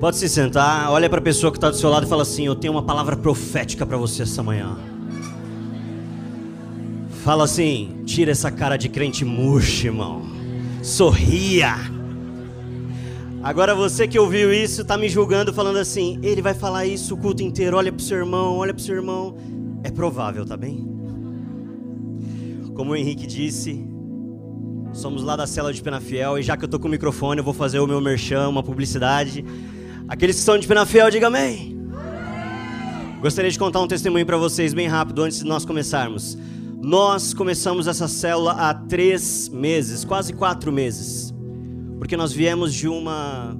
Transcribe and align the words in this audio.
Pode 0.00 0.16
se 0.16 0.28
sentar, 0.28 0.92
olha 0.92 1.10
para 1.10 1.18
a 1.18 1.22
pessoa 1.22 1.50
que 1.50 1.58
está 1.58 1.70
do 1.70 1.76
seu 1.76 1.90
lado 1.90 2.06
e 2.06 2.08
fala 2.08 2.22
assim: 2.22 2.46
Eu 2.46 2.54
tenho 2.54 2.72
uma 2.72 2.84
palavra 2.84 3.16
profética 3.16 3.84
para 3.84 3.96
você 3.96 4.22
essa 4.22 4.44
manhã. 4.44 4.78
Fala 7.24 7.44
assim: 7.44 8.02
Tira 8.06 8.30
essa 8.30 8.48
cara 8.48 8.76
de 8.76 8.88
crente 8.88 9.24
murcho, 9.24 9.86
irmão. 9.86 10.22
Sorria. 10.84 11.74
Agora 13.42 13.74
você 13.74 14.06
que 14.06 14.18
ouviu 14.18 14.52
isso 14.52 14.82
está 14.82 14.96
me 14.96 15.08
julgando, 15.08 15.52
falando 15.52 15.78
assim: 15.78 16.20
Ele 16.22 16.40
vai 16.40 16.54
falar 16.54 16.86
isso 16.86 17.14
o 17.14 17.18
culto 17.18 17.42
inteiro. 17.42 17.76
Olha 17.76 17.90
para 17.90 18.00
o 18.00 18.02
seu 18.02 18.18
irmão, 18.18 18.56
olha 18.56 18.72
para 18.72 18.80
o 18.80 18.84
seu 18.84 18.94
irmão. 18.94 19.36
É 19.82 19.90
provável, 19.90 20.46
tá 20.46 20.56
bem? 20.56 20.88
Como 22.72 22.92
o 22.92 22.96
Henrique 22.96 23.26
disse, 23.26 23.84
somos 24.92 25.24
lá 25.24 25.34
da 25.34 25.48
cela 25.48 25.72
de 25.72 25.82
Penafiel 25.82 26.38
e 26.38 26.42
já 26.42 26.56
que 26.56 26.64
eu 26.64 26.68
tô 26.68 26.78
com 26.78 26.86
o 26.86 26.90
microfone, 26.90 27.40
eu 27.40 27.44
vou 27.44 27.54
fazer 27.54 27.80
o 27.80 27.86
meu 27.88 28.00
merchan, 28.00 28.48
uma 28.48 28.62
publicidade. 28.62 29.44
Aqueles 30.08 30.36
que 30.36 30.42
são 30.42 30.56
de 30.58 30.66
Penafiel, 30.66 31.10
diga 31.10 31.26
amém. 31.26 31.76
Gostaria 33.20 33.50
de 33.50 33.58
contar 33.58 33.80
um 33.80 33.86
testemunho 33.86 34.24
para 34.24 34.38
vocês 34.38 34.72
bem 34.72 34.88
rápido 34.88 35.22
antes 35.22 35.40
de 35.40 35.44
nós 35.44 35.66
começarmos. 35.66 36.38
Nós 36.80 37.34
começamos 37.34 37.86
essa 37.86 38.08
célula 38.08 38.52
há 38.52 38.72
três 38.72 39.50
meses, 39.50 40.04
quase 40.04 40.32
quatro 40.32 40.72
meses, 40.72 41.34
porque 41.98 42.16
nós 42.16 42.32
viemos 42.32 42.72
de 42.72 42.88
uma 42.88 43.54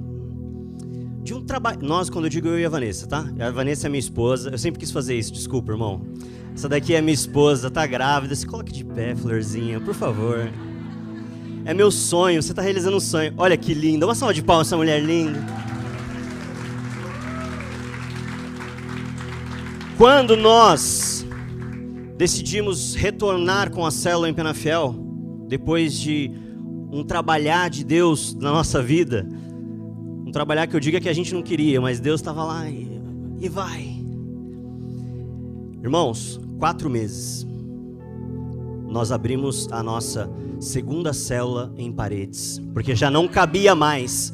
de 1.21 1.35
um 1.35 1.41
trabalho. 1.41 1.79
Nós, 1.83 2.09
quando 2.09 2.25
eu 2.25 2.29
digo 2.29 2.47
eu 2.47 2.59
e 2.59 2.65
a 2.65 2.69
Vanessa, 2.69 3.05
tá? 3.05 3.29
A 3.39 3.51
Vanessa 3.51 3.85
é 3.85 3.89
minha 3.89 3.99
esposa. 3.99 4.49
Eu 4.49 4.57
sempre 4.57 4.79
quis 4.79 4.89
fazer 4.89 5.15
isso, 5.15 5.31
desculpa, 5.31 5.71
irmão. 5.71 6.01
Essa 6.55 6.67
daqui 6.67 6.95
é 6.95 7.01
minha 7.01 7.13
esposa, 7.13 7.69
tá 7.69 7.85
grávida. 7.85 8.33
Se 8.33 8.47
coloque 8.47 8.71
de 8.71 8.83
pé, 8.83 9.15
florzinha, 9.15 9.79
por 9.79 9.93
favor. 9.93 10.51
É 11.63 11.73
meu 11.75 11.91
sonho, 11.91 12.41
você 12.41 12.55
tá 12.55 12.63
realizando 12.63 12.97
um 12.97 13.01
sonho. 13.01 13.33
Olha 13.37 13.55
que 13.55 13.75
linda. 13.75 14.07
Uma 14.07 14.15
salva 14.15 14.33
de 14.33 14.41
palmas, 14.41 14.67
essa 14.67 14.77
mulher 14.77 14.99
linda. 14.99 15.45
Quando 19.99 20.37
nós 20.37 21.25
decidimos 22.15 22.95
retornar 22.95 23.69
com 23.69 23.85
a 23.85 23.91
célula 23.91 24.29
em 24.29 24.33
Penafiel, 24.33 24.95
depois 25.45 25.99
de 25.99 26.31
um 26.89 27.03
trabalhar 27.03 27.69
de 27.69 27.83
Deus 27.83 28.33
na 28.33 28.49
nossa 28.49 28.81
vida, 28.81 29.27
um 30.25 30.31
trabalhar 30.31 30.67
que 30.67 30.75
eu 30.77 30.79
diga 30.79 31.01
que 31.01 31.09
a 31.09 31.13
gente 31.13 31.33
não 31.33 31.41
queria, 31.41 31.81
mas 31.81 31.99
Deus 31.99 32.21
estava 32.21 32.45
lá 32.45 32.69
e, 32.69 32.89
e 33.41 33.49
vai. 33.49 34.01
Irmãos, 35.83 36.39
quatro 36.57 36.89
meses, 36.89 37.45
nós 38.87 39.11
abrimos 39.11 39.69
a 39.69 39.83
nossa 39.83 40.31
segunda 40.61 41.11
célula 41.11 41.73
em 41.77 41.91
paredes, 41.91 42.61
porque 42.73 42.95
já 42.95 43.11
não 43.11 43.27
cabia 43.27 43.75
mais 43.75 44.31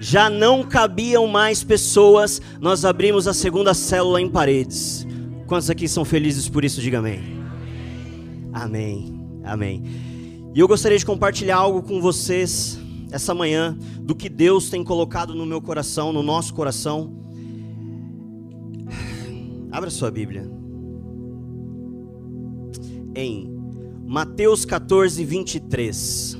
já 0.00 0.30
não 0.30 0.64
cabiam 0.64 1.26
mais 1.26 1.62
pessoas, 1.62 2.40
nós 2.58 2.86
abrimos 2.86 3.28
a 3.28 3.34
segunda 3.34 3.74
célula 3.74 4.18
em 4.18 4.30
paredes. 4.30 5.06
Quantos 5.46 5.68
aqui 5.68 5.86
são 5.86 6.06
felizes 6.06 6.48
por 6.48 6.64
isso? 6.64 6.80
Diga 6.80 7.00
amém. 7.00 7.20
Amém. 8.50 9.20
Amém. 9.44 9.82
E 10.54 10.58
eu 10.58 10.66
gostaria 10.66 10.98
de 10.98 11.04
compartilhar 11.04 11.56
algo 11.56 11.82
com 11.82 12.00
vocês 12.00 12.80
essa 13.12 13.34
manhã 13.34 13.76
do 14.00 14.14
que 14.14 14.28
Deus 14.30 14.70
tem 14.70 14.82
colocado 14.82 15.34
no 15.34 15.44
meu 15.44 15.60
coração, 15.60 16.14
no 16.14 16.22
nosso 16.22 16.54
coração. 16.54 17.14
Abra 19.70 19.90
sua 19.90 20.10
Bíblia. 20.10 20.50
Em 23.14 23.50
Mateus 24.06 24.64
14, 24.64 25.22
23. 25.24 26.39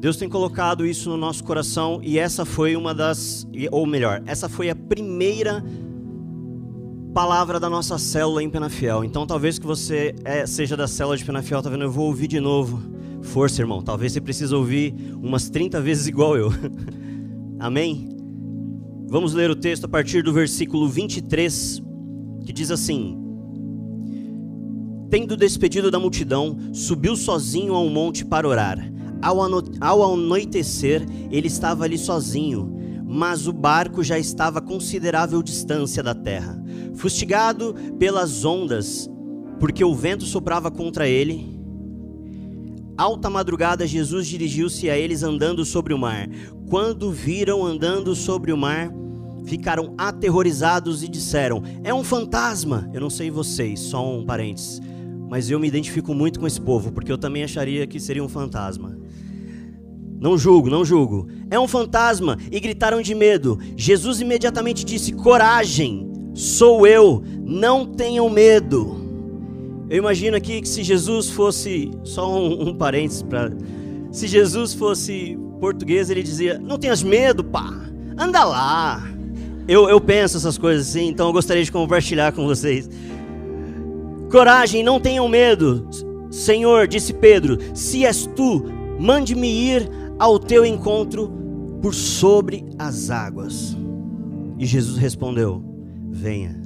Deus 0.00 0.16
tem 0.16 0.30
colocado 0.30 0.86
isso 0.86 1.10
no 1.10 1.16
nosso 1.18 1.44
coração 1.44 2.00
e 2.02 2.18
essa 2.18 2.46
foi 2.46 2.74
uma 2.74 2.94
das, 2.94 3.46
ou 3.70 3.86
melhor, 3.86 4.22
essa 4.24 4.48
foi 4.48 4.70
a 4.70 4.74
primeira 4.74 5.62
palavra 7.12 7.60
da 7.60 7.68
nossa 7.68 7.98
célula 7.98 8.42
em 8.42 8.48
Penafiel. 8.48 9.04
Então, 9.04 9.26
talvez 9.26 9.58
que 9.58 9.66
você 9.66 10.14
é, 10.24 10.46
seja 10.46 10.74
da 10.74 10.88
célula 10.88 11.18
de 11.18 11.24
Penafiel, 11.24 11.60
tá 11.60 11.68
vendo? 11.68 11.84
Eu 11.84 11.90
vou 11.90 12.06
ouvir 12.06 12.28
de 12.28 12.40
novo. 12.40 12.80
Força, 13.20 13.60
irmão. 13.60 13.82
Talvez 13.82 14.12
você 14.12 14.22
precise 14.22 14.54
ouvir 14.54 14.94
umas 15.22 15.50
30 15.50 15.78
vezes 15.82 16.06
igual 16.06 16.34
eu. 16.34 16.50
Amém? 17.60 18.08
Vamos 19.06 19.34
ler 19.34 19.50
o 19.50 19.56
texto 19.56 19.84
a 19.84 19.88
partir 19.88 20.22
do 20.22 20.32
versículo 20.32 20.88
23, 20.88 21.82
que 22.46 22.54
diz 22.54 22.70
assim: 22.70 23.18
Tendo 25.10 25.36
despedido 25.36 25.90
da 25.90 25.98
multidão, 25.98 26.56
subiu 26.72 27.14
sozinho 27.16 27.74
a 27.74 27.80
um 27.82 27.90
monte 27.90 28.24
para 28.24 28.48
orar. 28.48 28.78
Ao, 29.22 29.40
ano, 29.40 29.62
ao 29.80 30.14
anoitecer, 30.14 31.06
ele 31.30 31.46
estava 31.46 31.84
ali 31.84 31.98
sozinho, 31.98 32.74
mas 33.06 33.46
o 33.46 33.52
barco 33.52 34.02
já 34.02 34.18
estava 34.18 34.60
a 34.60 34.62
considerável 34.62 35.42
distância 35.42 36.02
da 36.02 36.14
terra. 36.14 36.62
Fustigado 36.94 37.74
pelas 37.98 38.44
ondas, 38.44 39.10
porque 39.58 39.84
o 39.84 39.94
vento 39.94 40.24
soprava 40.24 40.70
contra 40.70 41.08
ele, 41.08 41.60
alta 42.96 43.30
madrugada 43.30 43.86
Jesus 43.86 44.26
dirigiu-se 44.26 44.90
a 44.90 44.96
eles 44.96 45.22
andando 45.22 45.64
sobre 45.64 45.94
o 45.94 45.98
mar. 45.98 46.28
Quando 46.68 47.10
viram 47.10 47.64
andando 47.64 48.14
sobre 48.14 48.52
o 48.52 48.56
mar, 48.56 48.92
ficaram 49.44 49.94
aterrorizados 49.96 51.02
e 51.02 51.08
disseram: 51.08 51.62
É 51.82 51.92
um 51.92 52.04
fantasma. 52.04 52.88
Eu 52.92 53.00
não 53.00 53.10
sei 53.10 53.30
vocês, 53.30 53.80
só 53.80 54.18
um 54.18 54.24
parênteses, 54.24 54.80
mas 55.28 55.50
eu 55.50 55.58
me 55.58 55.66
identifico 55.66 56.14
muito 56.14 56.38
com 56.38 56.46
esse 56.46 56.60
povo, 56.60 56.92
porque 56.92 57.10
eu 57.10 57.18
também 57.18 57.42
acharia 57.42 57.86
que 57.86 57.98
seria 57.98 58.22
um 58.22 58.28
fantasma. 58.28 58.98
Não 60.20 60.36
julgo, 60.36 60.68
não 60.68 60.84
julgo. 60.84 61.28
É 61.50 61.58
um 61.58 61.66
fantasma. 61.66 62.36
E 62.52 62.60
gritaram 62.60 63.00
de 63.00 63.14
medo. 63.14 63.58
Jesus 63.74 64.20
imediatamente 64.20 64.84
disse: 64.84 65.12
Coragem, 65.12 66.12
sou 66.34 66.86
eu, 66.86 67.24
não 67.42 67.86
tenham 67.86 68.28
medo. 68.28 69.00
Eu 69.88 69.96
imagino 69.96 70.36
aqui 70.36 70.60
que 70.60 70.68
se 70.68 70.84
Jesus 70.84 71.30
fosse, 71.30 71.90
só 72.04 72.30
um, 72.32 72.68
um 72.68 72.74
parênteses 72.74 73.22
para. 73.22 73.50
Se 74.12 74.26
Jesus 74.26 74.74
fosse 74.74 75.38
português, 75.58 76.10
ele 76.10 76.22
dizia: 76.22 76.58
Não 76.58 76.78
tenhas 76.78 77.02
medo, 77.02 77.42
pá, 77.42 77.72
anda 78.18 78.44
lá. 78.44 79.02
Eu, 79.66 79.88
eu 79.88 80.00
penso 80.00 80.36
essas 80.36 80.58
coisas 80.58 80.88
assim, 80.88 81.08
então 81.08 81.28
eu 81.28 81.32
gostaria 81.32 81.64
de 81.64 81.72
compartilhar 81.72 82.32
com 82.32 82.44
vocês. 82.44 82.90
Coragem, 84.30 84.82
não 84.82 85.00
tenham 85.00 85.28
medo. 85.28 85.88
Senhor, 86.30 86.86
disse 86.86 87.12
Pedro, 87.12 87.58
se 87.74 88.04
és 88.04 88.26
tu, 88.36 88.64
mande-me 88.98 89.48
ir 89.48 89.88
ao 90.20 90.38
teu 90.38 90.66
encontro 90.66 91.32
por 91.80 91.94
sobre 91.94 92.66
as 92.78 93.10
águas. 93.10 93.74
E 94.58 94.66
Jesus 94.66 94.98
respondeu: 94.98 95.64
Venha. 96.10 96.60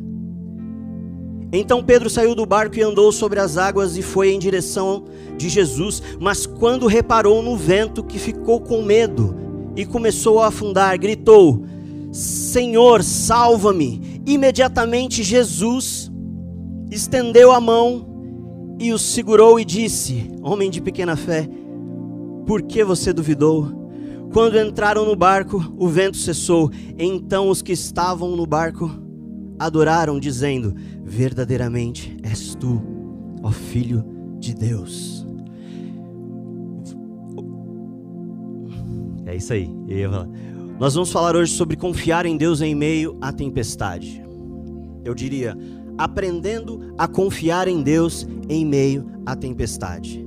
Então 1.53 1.85
Pedro 1.85 2.11
saiu 2.11 2.35
do 2.35 2.45
barco 2.45 2.77
e 2.77 2.83
andou 2.83 3.13
sobre 3.13 3.39
as 3.39 3.57
águas 3.57 3.97
e 3.97 4.03
foi 4.03 4.33
em 4.33 4.41
direção 4.41 5.05
de 5.39 5.49
Jesus, 5.49 6.03
mas 6.19 6.47
quando 6.47 6.89
reparou 6.89 7.41
no 7.43 7.57
vento, 7.57 8.03
que 8.03 8.19
ficou 8.19 8.61
com 8.61 8.83
medo 8.83 9.37
e 9.77 9.87
começou 9.87 10.41
a 10.41 10.49
afundar, 10.49 10.99
gritou: 10.99 11.65
Senhor, 12.11 13.05
salva-me! 13.05 14.21
Imediatamente 14.27 15.23
Jesus 15.23 16.11
estendeu 16.91 17.53
a 17.53 17.61
mão 17.61 18.77
e 18.81 18.93
o 18.93 18.99
segurou 18.99 19.61
e 19.61 19.65
disse: 19.65 20.29
Homem 20.43 20.69
de 20.69 20.81
pequena 20.81 21.15
fé, 21.15 21.49
por 22.47 22.63
que 22.63 22.85
você 22.85 23.13
duvidou? 23.13 23.85
Quando 24.33 24.59
entraram 24.59 25.05
no 25.05 25.15
barco, 25.15 25.65
o 25.79 25.89
vento 25.89 26.17
cessou. 26.17 26.71
Então 26.99 27.49
os 27.49 27.63
que 27.63 27.73
estavam 27.73 28.37
no 28.37 28.47
barco 28.47 28.91
adoraram, 29.59 30.19
dizendo: 30.19 30.75
Verdadeiramente 31.05 32.17
és 32.23 32.55
tu, 32.55 32.83
ó 33.43 33.51
Filho 33.51 34.05
de 34.39 34.55
Deus. 34.55 35.27
É 39.27 39.37
isso 39.37 39.53
aí, 39.53 39.71
eu 39.89 39.99
ia 39.99 40.11
falar. 40.11 40.29
Nós 40.79 40.95
vamos 40.95 41.13
falar 41.13 41.37
hoje 41.37 41.53
sobre 41.53 41.77
confiar 41.77 42.27
em 42.27 42.37
Deus 42.37 42.61
em 42.61 42.75
meio 42.75 43.17
à 43.21 43.33
tempestade. 43.33 44.23
Eu 45.05 45.15
diria, 45.15 45.57
aprendendo 45.97 46.95
a 46.99 47.07
confiar 47.07 47.69
em 47.69 47.83
Deus 47.83 48.27
em 48.49 48.67
meio 48.67 49.07
à 49.25 49.37
tempestade. 49.37 50.27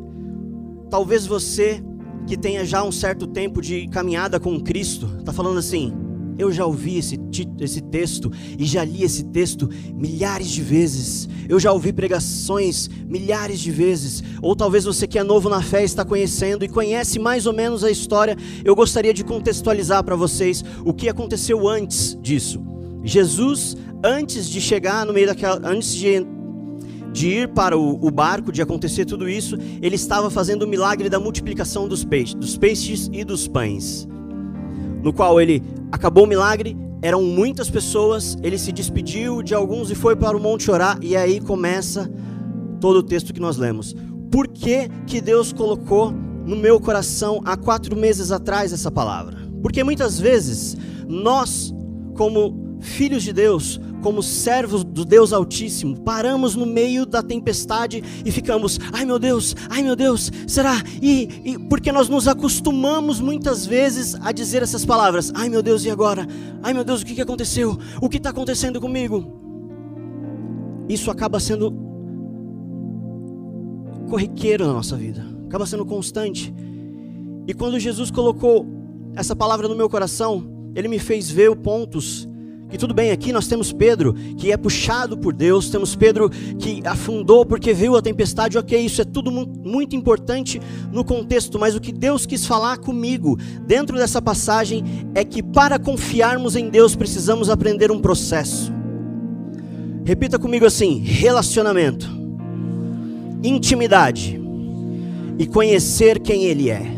Talvez 0.90 1.26
você 1.26 1.84
que 2.28 2.38
tenha 2.38 2.66
já 2.66 2.84
um 2.84 2.92
certo 2.92 3.26
tempo 3.26 3.62
de 3.62 3.88
caminhada 3.88 4.40
com 4.40 4.60
Cristo, 4.60 5.10
está 5.20 5.32
falando 5.32 5.58
assim: 5.58 5.94
eu 6.38 6.52
já 6.52 6.66
ouvi 6.66 6.98
esse, 6.98 7.20
esse 7.60 7.82
texto 7.82 8.32
e 8.60 8.66
já 8.66 8.84
li 8.84 9.04
esse 9.04 9.24
texto 9.24 9.68
milhares 9.96 10.50
de 10.50 10.62
vezes. 10.62 11.28
Eu 11.50 11.60
já 11.60 11.72
ouvi 11.72 11.92
pregações 11.92 12.88
milhares 13.08 13.60
de 13.60 13.72
vezes. 13.72 14.24
Ou 14.42 14.56
talvez 14.56 14.84
você 14.84 15.08
que 15.08 15.18
é 15.18 15.24
novo 15.24 15.50
na 15.50 15.62
fé 15.62 15.84
está 15.84 16.06
conhecendo 16.06 16.64
e 16.64 16.70
conhece 16.70 17.18
mais 17.18 17.48
ou 17.48 17.54
menos 17.54 17.84
a 17.84 17.90
história. 17.90 18.38
Eu 18.64 18.76
gostaria 18.76 19.14
de 19.14 19.24
contextualizar 19.24 20.04
para 20.04 20.16
vocês 20.16 20.64
o 20.86 20.94
que 20.94 21.10
aconteceu 21.10 21.68
antes 21.68 22.16
disso. 22.22 22.64
Jesus, 23.04 23.76
antes 24.04 24.48
de 24.48 24.62
chegar 24.62 25.06
no 25.06 25.14
meio 25.14 25.28
daquela, 25.28 25.60
antes 25.64 25.96
de 25.96 26.24
de 27.18 27.30
ir 27.30 27.48
para 27.48 27.76
o, 27.76 27.98
o, 28.00 28.12
barco, 28.12 28.52
de 28.52 28.62
acontecer 28.62 29.04
tudo 29.04 29.28
isso, 29.28 29.58
ele 29.82 29.96
estava 29.96 30.30
fazendo 30.30 30.62
o 30.62 30.68
milagre 30.68 31.10
da 31.10 31.20
multiplicação 31.20 31.88
dos 31.88 32.06
peixes, 32.06 32.36
dos 32.36 32.56
peixes 32.56 33.10
e 33.12 33.24
dos 33.24 33.48
pães. 33.48 34.08
no 35.02 35.12
qual 35.12 35.42
ele 35.42 35.64
acabou 35.92 36.26
o 36.26 36.28
milagre, 36.28 36.78
eram 37.02 37.24
muitas 37.24 37.72
pessoas, 37.72 38.38
ele 38.44 38.58
se 38.58 38.72
despediu 38.72 39.42
de 39.42 39.56
alguns 39.56 39.90
e 39.90 39.96
foi 39.96 40.16
para 40.16 40.38
o 40.38 40.40
monte 40.40 40.70
orar, 40.70 41.00
e 41.02 41.16
aí 41.16 41.40
começa 41.40 42.08
todo 42.80 42.98
o 42.98 43.04
texto 43.04 43.34
que 43.34 43.40
nós 43.40 43.58
lemos. 43.58 43.96
Por 44.32 44.48
que, 44.48 44.88
que 45.08 45.20
Deus 45.20 45.52
colocou 45.52 46.12
no 46.12 46.56
meu 46.56 46.80
coração 46.80 47.42
há 47.46 47.58
quatro 47.58 47.96
meses 47.96 48.32
atrás 48.32 48.72
essa 48.72 48.92
palavra? 48.92 49.38
Porque 49.64 49.84
muitas 49.84 50.20
vezes 50.20 50.78
nós, 51.08 51.74
como 52.16 52.78
filhos 52.80 53.24
de 53.24 53.34
Deus, 53.34 53.80
como 54.02 54.22
servos 54.22 54.84
do 54.84 55.04
Deus 55.04 55.34
Altíssimo, 55.34 56.00
paramos 56.02 56.56
no 56.56 56.66
meio 56.66 57.06
da 57.06 57.22
tempestade 57.22 58.04
e 58.26 58.32
ficamos, 58.32 58.80
ai 58.94 59.06
meu 59.06 59.20
Deus, 59.20 59.56
ai 59.70 59.82
meu 59.82 59.96
Deus, 59.96 60.32
será? 60.48 60.82
E, 61.02 61.30
e 61.44 61.60
porque 61.68 61.92
nós 61.92 62.08
nos 62.08 62.28
acostumamos 62.28 63.20
muitas 63.20 63.66
vezes 63.66 64.16
a 64.22 64.32
dizer 64.32 64.62
essas 64.62 64.86
palavras, 64.86 65.32
ai 65.36 65.50
meu 65.50 65.62
Deus, 65.62 65.84
e 65.86 65.90
agora? 65.90 66.28
Ai 66.62 66.74
meu 66.74 66.84
Deus, 66.84 67.02
o 67.02 67.06
que, 67.06 67.22
aconteceu? 67.22 67.78
O 68.02 68.10
que 68.10 68.18
está 68.18 68.30
acontecendo 68.30 68.80
comigo? 68.80 69.26
Isso 70.88 71.12
acaba 71.12 71.40
sendo 71.40 71.74
corriqueiro 74.10 74.66
na 74.66 74.74
nossa 74.74 74.96
vida, 74.96 75.26
acaba 75.48 75.66
sendo 75.66 75.86
constante. 75.86 76.54
E 77.46 77.54
quando 77.54 77.80
Jesus 77.80 78.10
colocou 78.12 78.66
essa 79.16 79.36
palavra 79.36 79.68
no 79.68 79.76
meu 79.76 79.90
coração, 79.90 80.72
ele 80.76 80.88
me 80.88 81.00
fez 81.00 81.30
ver 81.30 81.56
pontos 81.56 82.28
que 82.70 82.78
tudo 82.78 82.94
bem, 82.94 83.12
aqui 83.12 83.32
nós 83.32 83.48
temos 83.48 83.72
Pedro 83.72 84.14
que 84.38 84.52
é 84.52 84.58
puxado 84.58 85.18
por 85.18 85.34
Deus, 85.34 85.70
temos 85.70 85.96
Pedro 85.96 86.30
que 86.30 86.82
afundou 86.86 87.46
porque 87.46 87.74
viu 87.74 87.96
a 87.96 88.02
tempestade, 88.02 88.58
ok, 88.58 88.80
isso 88.80 89.02
é 89.02 89.06
tudo 89.06 89.32
muito 89.32 89.96
importante 89.96 90.62
no 90.92 91.04
contexto, 91.04 91.58
mas 91.58 91.76
o 91.76 91.80
que 91.80 91.92
Deus 91.92 92.26
quis 92.26 92.46
falar 92.46 92.78
comigo 92.78 93.38
dentro 93.66 93.98
dessa 93.98 94.22
passagem 94.22 94.84
é 95.16 95.24
que 95.24 95.42
para 95.42 95.80
confiarmos 95.80 96.56
em 96.56 96.70
Deus 96.70 96.96
precisamos 96.96 97.50
aprender 97.50 97.92
um 97.92 98.00
processo. 98.00 98.72
Repita 100.04 100.40
comigo 100.40 100.66
assim: 100.66 101.00
relacionamento, 101.00 102.10
intimidade 103.44 104.40
e 105.38 105.46
conhecer 105.46 106.20
quem 106.20 106.46
Ele 106.46 106.70
é. 106.70 106.97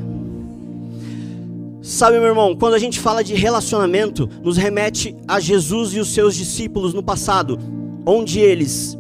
Sabe, 1.82 2.20
meu 2.20 2.28
irmão, 2.28 2.56
quando 2.56 2.74
a 2.74 2.80
gente 2.80 3.00
fala 3.00 3.24
de 3.24 3.34
relacionamento, 3.34 4.30
nos 4.44 4.58
remete 4.58 5.16
a 5.26 5.40
Jesus 5.40 5.94
e 5.94 6.00
os 6.00 6.10
seus 6.10 6.36
discípulos 6.36 6.94
no 6.94 7.02
passado, 7.02 7.58
onde 8.06 8.40
eles 8.40 8.98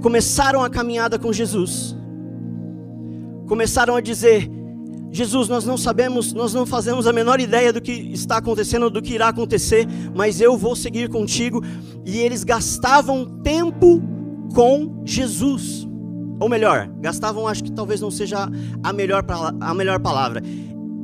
começaram 0.00 0.62
a 0.62 0.70
caminhada 0.70 1.18
com 1.18 1.32
Jesus. 1.32 1.96
Começaram 3.48 3.96
a 3.96 4.00
dizer: 4.00 4.48
Jesus, 5.10 5.48
nós 5.48 5.64
não 5.64 5.76
sabemos, 5.76 6.32
nós 6.32 6.54
não 6.54 6.64
fazemos 6.64 7.08
a 7.08 7.12
menor 7.12 7.40
ideia 7.40 7.72
do 7.72 7.80
que 7.80 7.92
está 7.92 8.36
acontecendo, 8.36 8.88
do 8.88 9.02
que 9.02 9.14
irá 9.14 9.28
acontecer, 9.28 9.84
mas 10.14 10.40
eu 10.40 10.56
vou 10.56 10.76
seguir 10.76 11.08
contigo. 11.08 11.60
E 12.06 12.18
eles 12.18 12.44
gastavam 12.44 13.24
tempo 13.42 14.00
com 14.54 15.02
Jesus. 15.04 15.88
Ou 16.38 16.48
melhor, 16.48 16.88
gastavam, 17.00 17.46
acho 17.46 17.64
que 17.64 17.72
talvez 17.72 18.00
não 18.00 18.10
seja 18.10 18.48
a 18.82 18.92
melhor, 18.92 19.24
a 19.60 19.74
melhor 19.74 19.98
palavra 20.00 20.42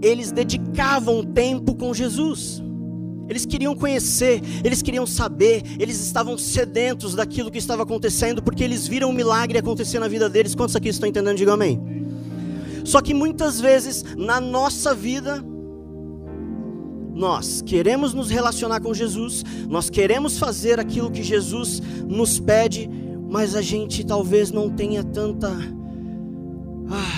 eles 0.02 0.30
dedicavam 0.32 1.22
tempo 1.24 1.74
com 1.74 1.92
Jesus. 1.92 2.62
Eles 3.28 3.44
queriam 3.44 3.74
conhecer, 3.76 4.40
eles 4.64 4.80
queriam 4.80 5.06
saber, 5.06 5.62
eles 5.78 6.00
estavam 6.00 6.38
sedentos 6.38 7.14
daquilo 7.14 7.50
que 7.50 7.58
estava 7.58 7.82
acontecendo, 7.82 8.42
porque 8.42 8.64
eles 8.64 8.88
viram 8.88 9.10
um 9.10 9.12
milagre 9.12 9.58
acontecer 9.58 9.98
na 9.98 10.08
vida 10.08 10.30
deles. 10.30 10.54
Quantos 10.54 10.74
aqui 10.74 10.88
estão 10.88 11.08
entendendo? 11.08 11.36
Digam 11.36 11.54
amém. 11.54 11.78
Só 12.84 13.02
que 13.02 13.12
muitas 13.12 13.60
vezes 13.60 14.02
na 14.16 14.40
nossa 14.40 14.94
vida, 14.94 15.44
nós 17.14 17.60
queremos 17.60 18.14
nos 18.14 18.30
relacionar 18.30 18.80
com 18.80 18.94
Jesus, 18.94 19.44
nós 19.68 19.90
queremos 19.90 20.38
fazer 20.38 20.80
aquilo 20.80 21.10
que 21.10 21.22
Jesus 21.22 21.82
nos 22.06 22.40
pede, 22.40 22.88
mas 23.28 23.54
a 23.54 23.60
gente 23.60 24.06
talvez 24.06 24.50
não 24.50 24.70
tenha 24.70 25.04
tanta. 25.04 25.48
Ai, 26.88 27.17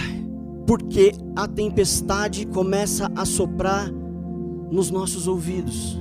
porque 0.71 1.11
a 1.35 1.49
tempestade 1.49 2.47
começa 2.47 3.11
a 3.17 3.25
soprar 3.25 3.91
nos 4.71 4.89
nossos 4.89 5.27
ouvidos. 5.27 6.01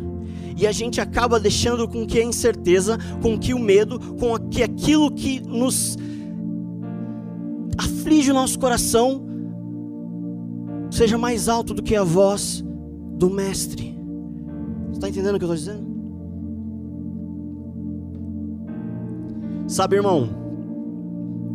E 0.55 0.67
a 0.67 0.71
gente 0.71 1.01
acaba 1.01 1.39
deixando 1.39 1.87
com 1.87 2.05
que 2.05 2.19
a 2.19 2.23
incerteza, 2.23 2.95
com 3.19 3.35
que 3.35 3.51
o 3.51 3.57
medo, 3.57 3.99
com 4.17 4.37
que 4.37 4.61
aquilo 4.61 5.09
que 5.09 5.39
nos 5.39 5.97
aflige 7.79 8.29
o 8.29 8.33
nosso 8.35 8.59
coração 8.59 9.25
seja 10.91 11.17
mais 11.17 11.49
alto 11.49 11.73
do 11.73 11.81
que 11.81 11.95
a 11.95 12.03
voz 12.03 12.63
do 13.15 13.27
Mestre. 13.27 13.97
Está 14.91 15.09
entendendo 15.09 15.37
o 15.37 15.39
que 15.39 15.45
eu 15.45 15.51
estou 15.51 15.73
dizendo? 15.73 15.89
Sabe, 19.67 19.95
irmão, 19.95 20.29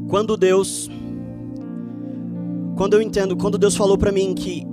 quando 0.09 0.37
Deus 0.37 0.91
quando 2.77 2.95
eu 2.95 3.03
entendo, 3.03 3.37
quando 3.37 3.57
Deus 3.57 3.77
falou 3.77 3.97
para 3.97 4.11
mim 4.11 4.35
que 4.35 4.67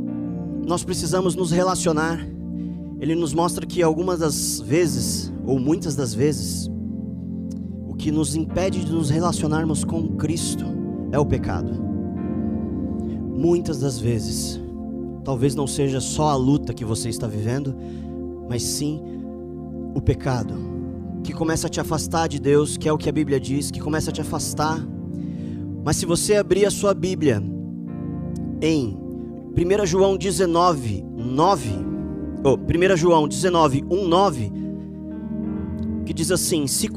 nós 0.66 0.84
precisamos 0.84 1.36
nos 1.36 1.52
relacionar, 1.52 2.20
Ele 3.00 3.14
nos 3.14 3.34
mostra 3.34 3.66
que 3.66 3.84
algumas 3.84 4.20
das 4.20 4.60
vezes, 4.60 5.32
ou 5.46 5.60
muitas 5.60 5.96
das 5.96 6.14
vezes, 6.14 6.70
o 7.88 7.94
que 7.94 8.12
nos 8.12 8.36
impede 8.36 8.84
de 8.84 8.92
nos 8.92 9.10
relacionarmos 9.10 9.84
com 9.84 10.16
Cristo 10.16 10.66
é 11.12 11.20
o 11.20 11.26
pecado. 11.26 11.72
Muitas 13.38 13.80
das 13.80 14.00
vezes, 14.00 14.60
talvez 15.24 15.54
não 15.54 15.68
seja 15.68 16.00
só 16.00 16.30
a 16.30 16.36
luta 16.36 16.74
que 16.74 16.86
você 16.86 17.10
está 17.10 17.28
vivendo, 17.28 17.76
mas 18.50 18.64
sim 18.64 19.00
o 19.94 20.02
pecado, 20.02 20.56
que 21.24 21.34
começa 21.34 21.68
a 21.68 21.70
te 21.70 21.80
afastar 21.80 22.28
de 22.28 22.40
Deus, 22.40 22.78
que 22.78 22.90
é 22.90 22.94
o 22.94 22.98
que 22.98 23.10
a 23.10 23.12
Bíblia 23.12 23.40
diz, 23.40 23.70
que 23.70 23.80
começa 23.80 24.10
a 24.10 24.14
te 24.14 24.22
afastar. 24.22 24.84
Mas 25.84 25.98
se 25.98 26.06
você 26.06 26.36
abrir 26.36 26.66
a 26.66 26.72
sua 26.72 26.94
Bíblia 26.94 27.44
em 28.62 28.98
1 29.56 29.86
João 29.86 30.16
19, 30.16 31.04
9, 31.18 31.70
oh, 32.44 32.56
1 32.56 32.98
João 32.98 33.28
19, 33.28 33.84
1, 33.90 34.08
9, 34.08 34.52
que 36.06 36.14
diz 36.14 36.32
assim: 36.32 36.68
se, 36.68 36.88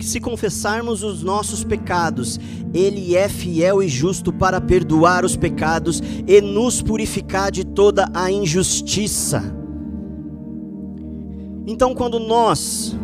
se 0.00 0.20
confessarmos 0.20 1.02
os 1.02 1.22
nossos 1.22 1.62
pecados, 1.62 2.38
Ele 2.72 3.14
é 3.14 3.28
fiel 3.28 3.82
e 3.82 3.88
justo 3.88 4.32
para 4.32 4.60
perdoar 4.60 5.24
os 5.24 5.36
pecados 5.36 6.02
e 6.26 6.40
nos 6.40 6.82
purificar 6.82 7.50
de 7.50 7.64
toda 7.64 8.08
a 8.14 8.30
injustiça. 8.30 9.42
Então, 11.66 11.94
quando 11.94 12.18
nós, 12.18 12.96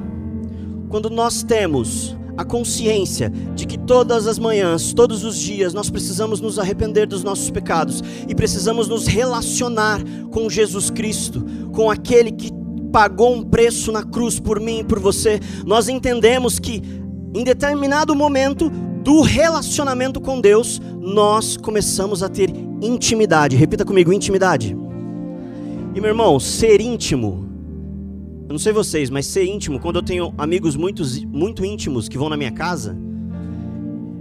quando 0.89 1.09
nós 1.09 1.43
temos 1.43 2.17
a 2.41 2.45
consciência 2.45 3.31
de 3.55 3.67
que 3.67 3.79
todas 3.79 4.27
as 4.27 4.39
manhãs, 4.39 4.95
todos 4.95 5.25
os 5.25 5.37
dias, 5.37 5.75
nós 5.75 5.91
precisamos 5.91 6.41
nos 6.41 6.59
arrepender 6.59 7.07
dos 7.07 7.23
nossos 7.23 7.51
pecados 7.51 8.03
e 8.27 8.35
precisamos 8.35 8.89
nos 8.89 9.07
relacionar 9.07 10.03
com 10.31 10.49
Jesus 10.49 10.89
Cristo, 10.89 11.45
com 11.71 11.91
aquele 11.91 12.33
que 12.33 12.51
pagou 12.91 13.35
um 13.35 13.43
preço 13.43 13.93
na 13.93 14.03
cruz 14.03 14.41
por 14.41 14.59
mim 14.59 14.79
e 14.79 14.85
por 14.85 14.99
você. 14.99 15.39
Nós 15.67 15.87
entendemos 15.87 16.59
que 16.59 16.83
em 17.35 17.45
determinado 17.45 18.17
momento 18.17 18.71
do 18.71 19.21
relacionamento 19.21 20.19
com 20.19 20.41
Deus, 20.41 20.81
nós 20.99 21.59
começamos 21.59 22.23
a 22.23 22.29
ter 22.31 22.49
intimidade. 22.81 23.55
Repita 23.55 23.85
comigo: 23.85 24.15
intimidade. 24.15 24.75
E 25.95 26.01
meu 26.01 26.09
irmão, 26.09 26.41
ser 26.41 26.81
íntimo 26.81 27.50
eu 28.51 28.55
não 28.55 28.59
sei 28.59 28.73
vocês, 28.73 29.11
mas 29.11 29.27
ser 29.27 29.45
íntimo, 29.45 29.79
quando 29.79 30.01
eu 30.01 30.03
tenho 30.03 30.35
amigos 30.37 30.75
muito, 30.75 31.05
muito 31.29 31.65
íntimos 31.65 32.09
que 32.09 32.19
vão 32.19 32.29
na 32.29 32.37
minha 32.37 32.51
casa, 32.51 32.99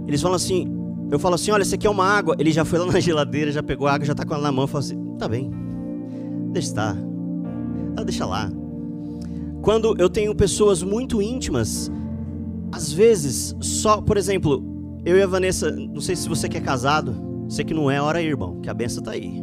eles 0.06 0.22
falam 0.22 0.36
assim, 0.36 0.68
eu 1.10 1.18
falo 1.18 1.34
assim, 1.34 1.50
olha, 1.50 1.64
você 1.64 1.76
quer 1.76 1.90
uma 1.90 2.04
água? 2.04 2.36
Ele 2.38 2.52
já 2.52 2.64
foi 2.64 2.78
lá 2.78 2.86
na 2.86 3.00
geladeira, 3.00 3.50
já 3.50 3.60
pegou 3.60 3.88
a 3.88 3.92
água, 3.94 4.06
já 4.06 4.12
está 4.12 4.24
com 4.24 4.32
ela 4.32 4.44
na 4.44 4.52
mão, 4.52 4.62
eu 4.62 4.68
falo 4.68 4.84
assim, 4.84 5.16
tá 5.18 5.26
bem, 5.26 5.50
deixa 6.52 6.68
estar, 6.68 6.96
ah, 7.96 8.04
deixa 8.04 8.24
lá. 8.24 8.48
Quando 9.62 9.96
eu 9.98 10.08
tenho 10.08 10.32
pessoas 10.32 10.80
muito 10.80 11.20
íntimas, 11.20 11.90
às 12.70 12.92
vezes, 12.92 13.56
só, 13.58 14.00
por 14.00 14.16
exemplo, 14.16 14.64
eu 15.04 15.16
e 15.16 15.22
a 15.24 15.26
Vanessa, 15.26 15.72
não 15.72 16.00
sei 16.00 16.14
se 16.14 16.28
você 16.28 16.48
quer 16.48 16.62
casado, 16.62 17.16
sei 17.48 17.64
que 17.64 17.74
não 17.74 17.90
é, 17.90 18.00
hora 18.00 18.20
aí, 18.20 18.26
irmão, 18.26 18.60
que 18.60 18.70
a 18.70 18.74
benção 18.74 19.02
tá 19.02 19.10
aí. 19.10 19.42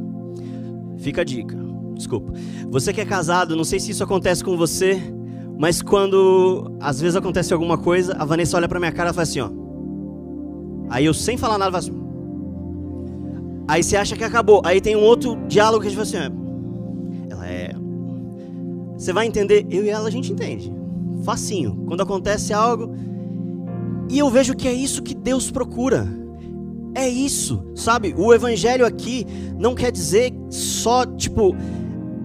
Fica 0.98 1.24
a 1.24 1.26
dica 1.26 1.67
desculpa. 1.98 2.34
Você 2.70 2.94
que 2.94 3.02
é 3.02 3.06
casado, 3.06 3.56
não 3.56 3.64
sei 3.64 3.80
se 3.80 3.92
isso 3.92 4.04
acontece 4.04 4.44
com 4.44 4.56
você, 4.56 5.02
mas 5.58 5.82
quando 5.82 6.72
às 6.80 7.02
vezes 7.02 7.16
acontece 7.16 7.54
alguma 7.54 7.78
coisa, 7.78 8.14
a 8.14 8.26
Vanessa 8.26 8.58
olha 8.58 8.68
pra 8.68 8.80
minha 8.80 8.92
cara 8.92 9.10
e 9.10 9.14
fala 9.14 9.24
assim, 9.24 9.40
ó. 9.40 9.50
Aí 10.90 11.06
eu 11.06 11.14
sem 11.14 11.38
falar 11.38 11.58
nada, 11.58 11.78
assim. 11.78 11.92
Aí 13.68 13.84
você 13.84 13.98
acha 13.98 14.16
que 14.16 14.24
acabou. 14.24 14.62
Aí 14.64 14.80
tem 14.80 14.96
um 14.96 15.04
outro 15.04 15.38
diálogo 15.48 15.82
que 15.82 15.88
a 15.88 15.90
gente 15.90 16.10
fala 16.10 16.26
assim, 16.26 16.34
ó. 16.34 17.34
Ela 17.34 17.48
é. 17.48 17.76
Você 18.98 19.12
vai 19.12 19.28
entender, 19.28 19.66
eu 19.70 19.84
e 19.84 19.90
ela 19.90 20.08
a 20.08 20.12
gente 20.12 20.32
entende. 20.32 20.72
Facinho. 21.24 21.84
Quando 21.88 22.02
acontece 22.02 22.54
algo. 22.54 22.96
E 24.10 24.18
eu 24.18 24.30
vejo 24.30 24.56
que 24.56 24.68
é 24.68 24.74
isso 24.74 25.04
que 25.04 25.14
Deus 25.14 25.52
procura. 25.52 26.08
É 26.96 27.08
isso, 27.08 27.64
sabe? 27.76 28.16
O 28.18 28.34
evangelho 28.34 28.86
aqui 28.86 29.26
não 29.60 29.76
quer 29.76 29.92
dizer 29.92 30.34
só, 30.50 31.06
tipo, 31.06 31.56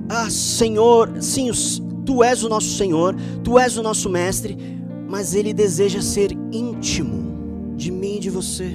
ah, 0.08 0.28
Senhor, 0.30 1.22
sim, 1.22 1.50
tu 2.04 2.22
és 2.22 2.42
o 2.42 2.48
nosso 2.48 2.76
Senhor, 2.76 3.14
tu 3.42 3.58
és 3.58 3.76
o 3.76 3.82
nosso 3.82 4.08
mestre, 4.08 4.56
mas 5.08 5.34
ele 5.34 5.52
deseja 5.52 6.00
ser 6.00 6.32
íntimo 6.52 7.74
de 7.76 7.90
mim 7.90 8.16
e 8.16 8.20
de 8.20 8.30
você. 8.30 8.72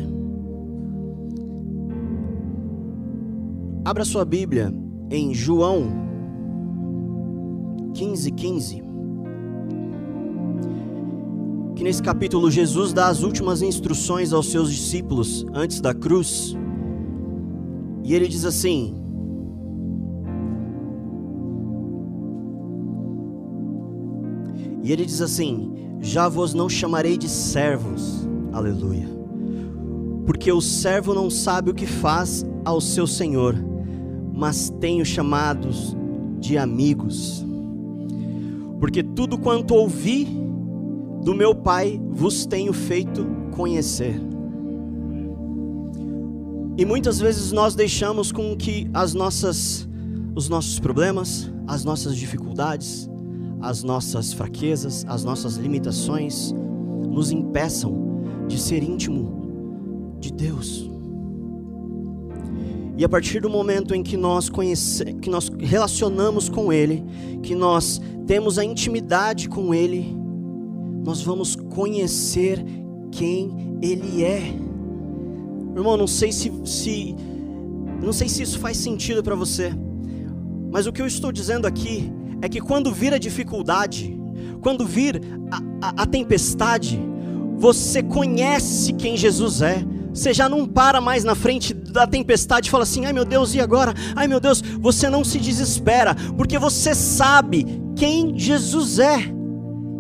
Abra 3.84 4.04
sua 4.04 4.26
Bíblia 4.26 4.74
em 5.10 5.34
João 5.34 6.08
15, 7.94 8.32
15. 8.32 8.84
Que 11.76 11.84
nesse 11.84 12.02
capítulo 12.04 12.52
Jesus 12.52 12.92
dá 12.92 13.08
as 13.08 13.24
últimas 13.24 13.62
instruções 13.62 14.34
aos 14.34 14.52
seus 14.52 14.72
discípulos 14.72 15.46
antes 15.54 15.80
da 15.80 15.94
cruz. 15.94 16.56
E 18.04 18.14
ele 18.14 18.28
diz 18.28 18.46
assim: 18.46 18.94
E 24.88 24.92
ele 24.92 25.06
diz 25.06 25.22
assim: 25.22 25.74
Já 26.00 26.30
vos 26.30 26.54
não 26.54 26.70
chamarei 26.70 27.18
de 27.18 27.28
servos, 27.28 28.28
aleluia, 28.54 29.08
porque 30.26 30.52
o 30.52 30.62
servo 30.62 31.14
não 31.14 31.30
sabe 31.30 31.72
o 31.72 31.74
que 31.74 31.86
faz 31.86 32.46
ao 32.64 32.80
seu 32.80 33.06
senhor 33.06 33.56
mas 34.38 34.72
tenho 34.80 35.04
chamados 35.04 35.98
de 36.40 36.60
amigos. 36.60 37.44
Porque 38.80 39.02
tudo 39.02 39.36
quanto 39.36 39.74
ouvi 39.74 40.28
do 41.24 41.34
meu 41.34 41.56
Pai 41.56 42.00
vos 42.12 42.46
tenho 42.46 42.72
feito 42.72 43.26
conhecer. 43.52 44.22
E 46.78 46.86
muitas 46.86 47.20
vezes 47.20 47.52
nós 47.52 47.74
deixamos 47.74 48.32
com 48.32 48.56
que 48.56 48.88
as 48.94 49.16
nossas 49.16 49.90
os 50.36 50.48
nossos 50.48 50.80
problemas, 50.80 51.52
as 51.66 51.84
nossas 51.84 52.16
dificuldades, 52.16 53.10
as 53.62 53.84
nossas 53.84 54.34
fraquezas, 54.34 55.06
as 55.08 55.24
nossas 55.24 55.56
limitações 55.56 56.54
nos 57.10 57.32
impeçam 57.32 58.46
de 58.48 58.60
ser 58.60 58.84
íntimo 58.84 60.16
de 60.20 60.32
Deus. 60.32 60.90
E 62.98 63.06
a 63.06 63.10
partir 63.10 63.40
do 63.40 63.50
momento 63.50 63.94
em 63.94 64.02
que 64.02 64.18
nós 64.18 64.50
conhecemos, 64.50 65.20
que 65.22 65.30
nós 65.30 65.50
relacionamos 65.60 66.50
com 66.50 66.74
Ele, 66.74 67.04
que 67.44 67.54
nós 67.54 68.02
temos 68.26 68.58
a 68.58 68.66
intimidade 68.66 69.48
com 69.48 69.74
Ele, 69.74 70.16
nós 71.06 71.22
vamos 71.22 71.56
conhecer 71.56 72.64
quem 73.12 73.78
Ele 73.82 74.24
é. 74.24 74.54
Irmão, 75.76 75.96
não 75.96 76.08
sei 76.08 76.32
se, 76.32 76.52
se 76.66 77.16
não 78.02 78.12
sei 78.12 78.28
se 78.28 78.42
isso 78.42 78.58
faz 78.58 78.78
sentido 78.78 79.22
para 79.22 79.36
você, 79.36 79.72
mas 80.72 80.88
o 80.88 80.92
que 80.92 81.02
eu 81.02 81.08
estou 81.08 81.32
dizendo 81.32 81.68
aqui 81.68 82.12
é 82.42 82.50
que 82.50 82.62
quando 82.62 82.92
vir 82.94 83.14
a 83.14 83.18
dificuldade, 83.18 84.18
quando 84.62 84.86
vir 84.86 85.22
a, 85.52 85.88
a, 85.88 86.04
a 86.04 86.06
tempestade, 86.06 87.00
você 87.58 88.04
conhece 88.04 88.94
quem 88.94 89.18
Jesus 89.18 89.62
é 89.62 89.84
você 90.18 90.34
já 90.34 90.50
não 90.50 90.66
para 90.66 91.00
mais 91.00 91.24
na 91.24 91.36
frente 91.36 91.76
da 91.76 92.08
tempestade 92.08 92.68
e 92.68 92.72
fala 92.72 92.84
assim: 92.84 93.06
ai 93.06 93.14
meu 93.14 93.24
Deus, 93.24 93.54
e 93.54 93.62
agora? 93.62 93.94
Ai 94.16 94.28
meu 94.28 94.40
Deus, 94.40 94.62
você 94.80 95.10
não 95.12 95.24
se 95.24 95.38
desespera, 95.38 96.16
porque 96.36 96.58
você 96.58 96.96
sabe 96.96 97.66
quem 97.96 98.38
Jesus 98.38 98.98
é 98.98 99.18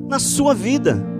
na 0.09 0.17
sua 0.17 0.55
vida. 0.55 1.16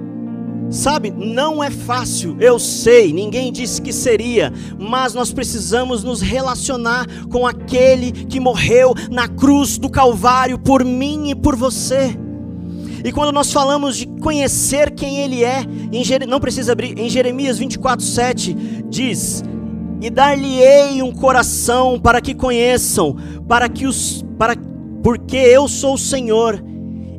Sabe, 0.69 1.11
não 1.11 1.63
é 1.63 1.71
fácil, 1.71 2.35
eu 2.41 2.59
sei, 2.59 3.13
ninguém 3.13 3.53
disse 3.53 3.81
que 3.81 3.93
seria, 3.93 4.51
mas 4.77 5.13
nós 5.13 5.31
precisamos 5.31 6.03
nos 6.03 6.19
relacionar 6.19 7.05
com 7.29 7.47
aquele 7.47 8.11
que 8.11 8.37
morreu 8.37 8.93
na 9.09 9.29
cruz 9.29 9.77
do 9.77 9.89
Calvário 9.89 10.59
por 10.59 10.83
mim 10.83 11.29
e 11.29 11.35
por 11.35 11.55
você. 11.55 12.17
E 13.03 13.11
quando 13.13 13.31
nós 13.31 13.53
falamos 13.53 13.95
de 13.95 14.07
conhecer 14.21 14.91
quem 14.91 15.19
Ele 15.19 15.41
é, 15.41 15.63
não 16.27 16.39
precisa 16.39 16.73
abrir, 16.73 16.99
em 16.99 17.09
Jeremias 17.09 17.57
24, 17.57 18.05
7, 18.05 18.53
diz: 18.89 19.43
E 20.01 20.09
dar-lhe-ei 20.09 21.01
um 21.01 21.13
coração 21.13 21.97
para 21.97 22.19
que 22.19 22.33
conheçam, 22.33 23.15
para 23.47 23.69
que 23.69 23.85
os. 23.87 24.25
Para, 24.37 24.55
porque 25.01 25.37
eu 25.37 25.69
sou 25.69 25.93
o 25.93 25.97
Senhor, 25.97 26.61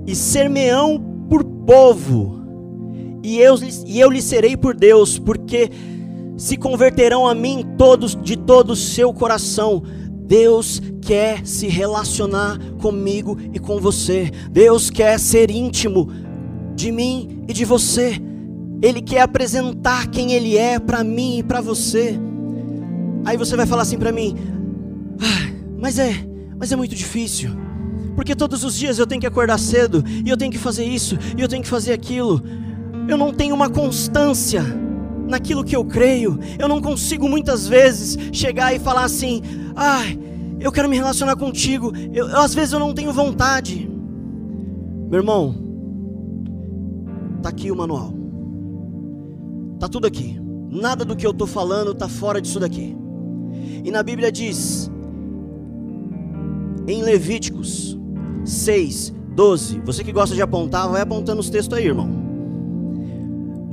e 0.07 0.14
ser-me-ão 0.14 1.00
por 1.31 1.43
povo, 1.45 2.38
e 3.35 3.40
eu, 3.40 3.56
e 3.87 4.00
eu 4.00 4.11
lhe 4.11 4.23
serei 4.23 4.56
por 4.56 4.75
Deus, 4.75 5.18
porque 5.18 5.70
se 6.37 6.56
converterão 6.56 7.26
a 7.26 7.35
mim 7.35 7.64
todos 7.76 8.16
de 8.16 8.37
todo 8.37 8.70
o 8.70 8.76
seu 8.76 9.12
coração 9.12 9.82
Deus 10.28 10.82
quer 11.00 11.47
se 11.47 11.68
relacionar 11.68 12.58
comigo 12.82 13.38
e 13.54 13.58
com 13.58 13.80
você. 13.80 14.30
Deus 14.50 14.90
quer 14.90 15.18
ser 15.18 15.50
íntimo 15.50 16.12
de 16.76 16.92
mim 16.92 17.44
e 17.49 17.52
de 17.54 17.64
você. 17.64 18.20
Ele 18.82 19.00
quer 19.00 19.23
apresentar 19.23 20.06
quem 20.08 20.32
Ele 20.35 20.58
é 20.58 20.78
para 20.78 21.02
mim 21.02 21.38
e 21.38 21.42
para 21.42 21.62
você. 21.62 22.20
Aí 23.25 23.38
você 23.38 23.56
vai 23.56 23.64
falar 23.64 23.82
assim 23.82 23.97
para 23.97 24.12
mim: 24.12 24.37
ah, 25.18 25.50
mas 25.78 25.99
é, 25.99 26.14
mas 26.58 26.70
é 26.70 26.76
muito 26.76 26.94
difícil. 26.94 27.50
Porque 28.14 28.37
todos 28.37 28.62
os 28.64 28.76
dias 28.76 28.99
eu 28.99 29.06
tenho 29.06 29.23
que 29.23 29.26
acordar 29.26 29.58
cedo 29.58 30.04
e 30.06 30.28
eu 30.28 30.37
tenho 30.37 30.52
que 30.52 30.58
fazer 30.58 30.85
isso 30.85 31.16
e 31.38 31.40
eu 31.40 31.49
tenho 31.49 31.62
que 31.62 31.68
fazer 31.70 31.94
aquilo. 31.94 32.42
Eu 33.09 33.17
não 33.17 33.33
tenho 33.33 33.55
uma 33.55 33.71
constância 33.71 34.62
naquilo 35.27 35.65
que 35.65 35.75
eu 35.75 35.85
creio. 35.85 36.38
Eu 36.59 36.69
não 36.69 36.81
consigo 36.81 37.27
muitas 37.27 37.67
vezes 37.67 38.19
chegar 38.33 38.75
e 38.75 38.79
falar 38.79 39.05
assim: 39.05 39.43
Ai, 39.75 40.19
eu 40.61 40.71
quero 40.71 40.88
me 40.88 40.97
relacionar 40.97 41.35
contigo. 41.35 41.91
Eu, 42.12 42.27
às 42.37 42.55
vezes 42.55 42.73
eu 42.73 42.79
não 42.79 42.93
tenho 42.93 43.12
vontade. 43.12 43.88
Meu 45.11 45.21
irmão, 45.21 45.55
tá 47.43 47.49
aqui 47.49 47.71
o 47.71 47.77
manual. 47.77 48.12
Tá 49.81 49.88
tudo 49.88 50.07
aqui. 50.07 50.38
Nada 50.71 51.03
do 51.03 51.17
que 51.17 51.27
eu 51.27 51.33
tô 51.33 51.47
falando 51.47 51.95
tá 51.95 52.09
fora 52.09 52.43
disso 52.43 52.61
daqui. 52.61 52.95
E 53.83 53.91
na 53.91 54.03
Bíblia 54.03 54.31
diz 54.31 54.91
em 56.87 57.03
Levíticos 57.03 57.99
6, 58.45 59.15
12. 59.35 59.81
Você 59.81 60.05
que 60.05 60.12
gosta 60.12 60.35
de 60.35 60.43
apontar, 60.43 60.88
vai 60.91 61.00
apontando 61.00 61.41
os 61.41 61.49
textos 61.49 61.79
aí, 61.79 61.87
irmão. 61.87 62.27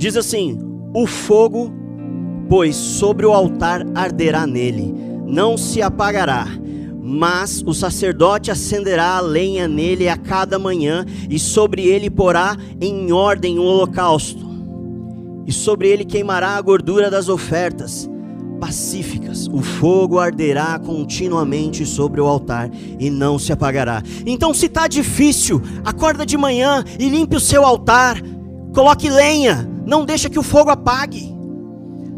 Diz 0.06 0.16
assim: 0.16 0.56
O 0.94 1.04
fogo, 1.04 1.68
pois 2.48 2.76
sobre 2.76 3.26
o 3.26 3.32
altar 3.32 3.84
arderá 3.92 4.46
nele 4.46 4.94
não 5.26 5.58
se 5.58 5.82
apagará, 5.82 6.46
mas 7.02 7.60
o 7.66 7.74
sacerdote 7.74 8.48
acenderá 8.48 9.16
a 9.16 9.20
lenha 9.20 9.66
nele 9.66 10.08
a 10.08 10.16
cada 10.16 10.60
manhã, 10.60 11.04
e 11.28 11.40
sobre 11.40 11.88
ele 11.88 12.08
porá 12.08 12.56
em 12.80 13.10
ordem 13.10 13.58
o 13.58 13.64
holocausto, 13.64 14.46
e 15.44 15.50
sobre 15.50 15.88
ele 15.88 16.04
queimará 16.04 16.50
a 16.50 16.60
gordura 16.60 17.10
das 17.10 17.28
ofertas 17.28 18.08
pacíficas. 18.60 19.48
O 19.48 19.60
fogo 19.60 20.20
arderá 20.20 20.78
continuamente 20.78 21.84
sobre 21.84 22.20
o 22.20 22.28
altar 22.28 22.70
e 23.00 23.10
não 23.10 23.40
se 23.40 23.52
apagará. 23.52 24.04
Então, 24.24 24.54
se 24.54 24.66
está 24.66 24.86
difícil, 24.86 25.60
acorda 25.84 26.24
de 26.24 26.36
manhã 26.36 26.84
e 26.96 27.08
limpe 27.08 27.34
o 27.34 27.40
seu 27.40 27.64
altar, 27.64 28.22
coloque 28.72 29.10
lenha, 29.10 29.74
não 29.86 30.04
deixa 30.04 30.28
que 30.28 30.38
o 30.38 30.42
fogo 30.42 30.70
apague. 30.70 31.34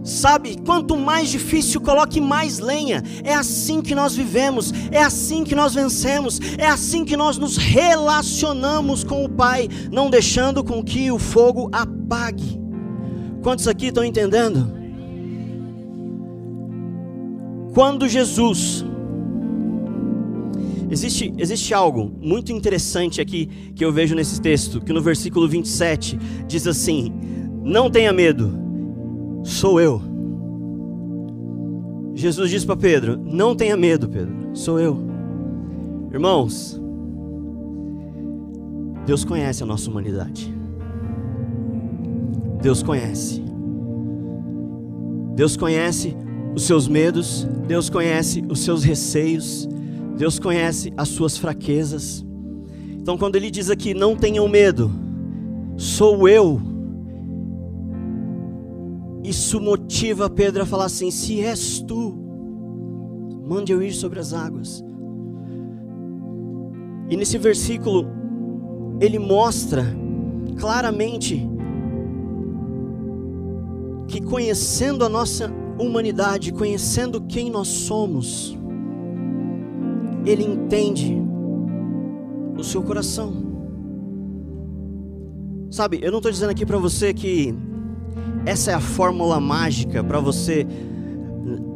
Sabe, 0.03 0.57
quanto 0.65 0.97
mais 0.97 1.29
difícil, 1.29 1.83
coloque 1.83 2.19
mais 2.19 2.59
lenha. 2.59 3.03
É 3.23 3.35
assim 3.35 3.83
que 3.83 3.95
nós 3.95 4.17
vivemos, 4.17 4.73
é 4.91 5.03
assim 5.03 5.45
que 5.45 5.55
nós 5.55 5.75
vencemos, 5.75 6.41
é 6.57 6.67
assim 6.67 7.05
que 7.05 7.17
nós 7.17 7.37
nos 7.37 7.59
relacionamos 7.59 9.05
com 9.05 9.23
o 9.23 9.29
Pai, 9.29 9.69
não 9.93 10.09
deixando 10.09 10.65
com 10.65 10.83
que 10.83 11.13
o 11.13 11.19
fogo 11.19 11.69
apague. 11.71 12.59
Quantos 13.43 13.69
aqui 13.69 13.89
estão 13.89 14.03
entendendo? 14.03 14.73
Quando 17.75 18.09
Jesus 18.09 18.85
Existe, 20.91 21.35
existe 21.37 21.75
algo 21.75 22.11
muito 22.19 22.51
interessante 22.51 23.21
aqui 23.21 23.47
que 23.75 23.85
eu 23.85 23.93
vejo 23.93 24.15
nesse 24.15 24.41
texto, 24.41 24.81
que 24.81 24.91
no 24.91 25.03
versículo 25.03 25.47
27 25.47 26.19
diz 26.47 26.67
assim: 26.67 27.13
Não 27.69 27.91
tenha 27.91 28.15
medo, 28.15 28.51
sou 29.45 29.79
eu. 29.79 30.01
Jesus 32.15 32.51
disse 32.51 32.65
para 32.65 32.79
Pedro: 32.79 33.19
Não 33.19 33.55
tenha 33.55 33.77
medo, 33.77 34.09
Pedro, 34.09 34.35
sou 34.55 34.81
eu. 34.81 34.99
Irmãos, 36.11 36.81
Deus 39.05 39.23
conhece 39.23 39.63
a 39.63 39.67
nossa 39.67 39.91
humanidade. 39.91 40.51
Deus 42.63 42.83
conhece. 42.83 43.45
Deus 45.35 45.55
conhece 45.55 46.17
os 46.55 46.63
seus 46.63 46.89
medos, 46.89 47.47
Deus 47.67 47.91
conhece 47.91 48.43
os 48.49 48.61
seus 48.61 48.83
receios, 48.83 49.69
Deus 50.17 50.39
conhece 50.39 50.91
as 50.97 51.09
suas 51.09 51.37
fraquezas. 51.37 52.25
Então, 52.95 53.19
quando 53.19 53.37
ele 53.37 53.51
diz 53.51 53.69
aqui: 53.69 53.93
Não 53.93 54.17
tenham 54.17 54.49
medo, 54.49 54.91
sou 55.77 56.27
eu 56.27 56.68
isso 59.29 59.61
motiva 59.61 60.31
Pedro 60.31 60.63
a 60.63 60.67
falar 60.67 60.87
assim: 60.87 61.11
se 61.11 61.41
és 61.41 61.81
tu, 61.81 62.17
mande 63.47 63.73
eu 63.73 63.83
ir 63.83 63.93
sobre 63.93 64.19
as 64.19 64.33
águas. 64.33 64.85
E 67.11 67.17
nesse 67.17 67.39
versículo, 67.39 68.07
ele 69.01 69.19
mostra 69.19 69.85
claramente 70.59 71.49
que 74.07 74.21
conhecendo 74.21 75.05
a 75.05 75.09
nossa 75.09 75.53
humanidade, 75.79 76.53
conhecendo 76.53 77.21
quem 77.23 77.51
nós 77.51 77.69
somos, 77.69 78.57
ele 80.25 80.45
entende 80.45 81.17
o 82.59 82.65
seu 82.65 82.83
coração. 82.83 83.47
Sabe, 85.71 86.01
eu 86.03 86.11
não 86.11 86.19
estou 86.19 86.33
dizendo 86.33 86.51
aqui 86.51 86.65
para 86.65 86.79
você 86.79 87.13
que 87.13 87.55
essa 88.49 88.71
é 88.71 88.75
a 88.75 88.81
fórmula 88.81 89.39
mágica 89.39 90.03
para 90.03 90.19
você 90.21 90.67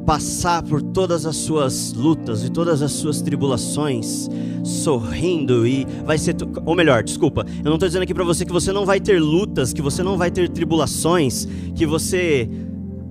passar 0.06 0.62
por 0.62 0.80
todas 0.80 1.26
as 1.26 1.36
suas 1.36 1.92
lutas 1.92 2.44
e 2.44 2.50
todas 2.50 2.80
as 2.80 2.92
suas 2.92 3.20
tribulações 3.20 4.26
sorrindo 4.64 5.66
e 5.66 5.86
vai 6.06 6.16
ser 6.16 6.34
ou 6.64 6.74
melhor, 6.74 7.02
desculpa, 7.02 7.44
eu 7.58 7.64
não 7.64 7.74
estou 7.74 7.86
dizendo 7.88 8.04
aqui 8.04 8.14
para 8.14 8.24
você 8.24 8.46
que 8.46 8.52
você 8.52 8.72
não 8.72 8.86
vai 8.86 8.98
ter 8.98 9.20
lutas, 9.20 9.74
que 9.74 9.82
você 9.82 10.02
não 10.02 10.16
vai 10.16 10.30
ter 10.30 10.48
tribulações, 10.48 11.46
que 11.74 11.84
você 11.84 12.48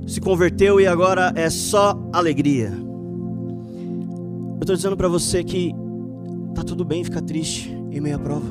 se 0.08 0.20
converteu 0.20 0.82
e 0.82 0.88
agora 0.88 1.32
é 1.36 1.50
só 1.50 1.96
alegria. 2.12 2.74
Eu 4.56 4.62
estou 4.62 4.76
dizendo 4.76 4.98
para 4.98 5.08
você 5.08 5.44
que 5.44 5.72
tá 6.56 6.64
tudo 6.64 6.84
bem 6.84 7.04
ficar 7.04 7.22
triste 7.22 7.70
em 7.92 8.02
meio 8.02 8.16
à 8.16 8.20
prova. 8.20 8.50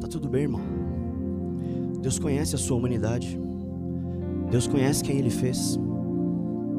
Tá 0.00 0.08
tudo 0.08 0.28
bem, 0.28 0.42
irmão. 0.42 0.77
Deus 2.00 2.18
conhece 2.18 2.54
a 2.54 2.58
sua 2.58 2.76
humanidade. 2.76 3.38
Deus 4.50 4.66
conhece 4.66 5.02
quem 5.02 5.18
Ele 5.18 5.30
fez. 5.30 5.78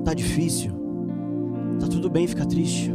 Tá 0.04 0.14
difícil. 0.14 0.72
Tá 1.80 1.88
tudo 1.88 2.10
bem 2.10 2.28
ficar 2.28 2.46
triste. 2.46 2.92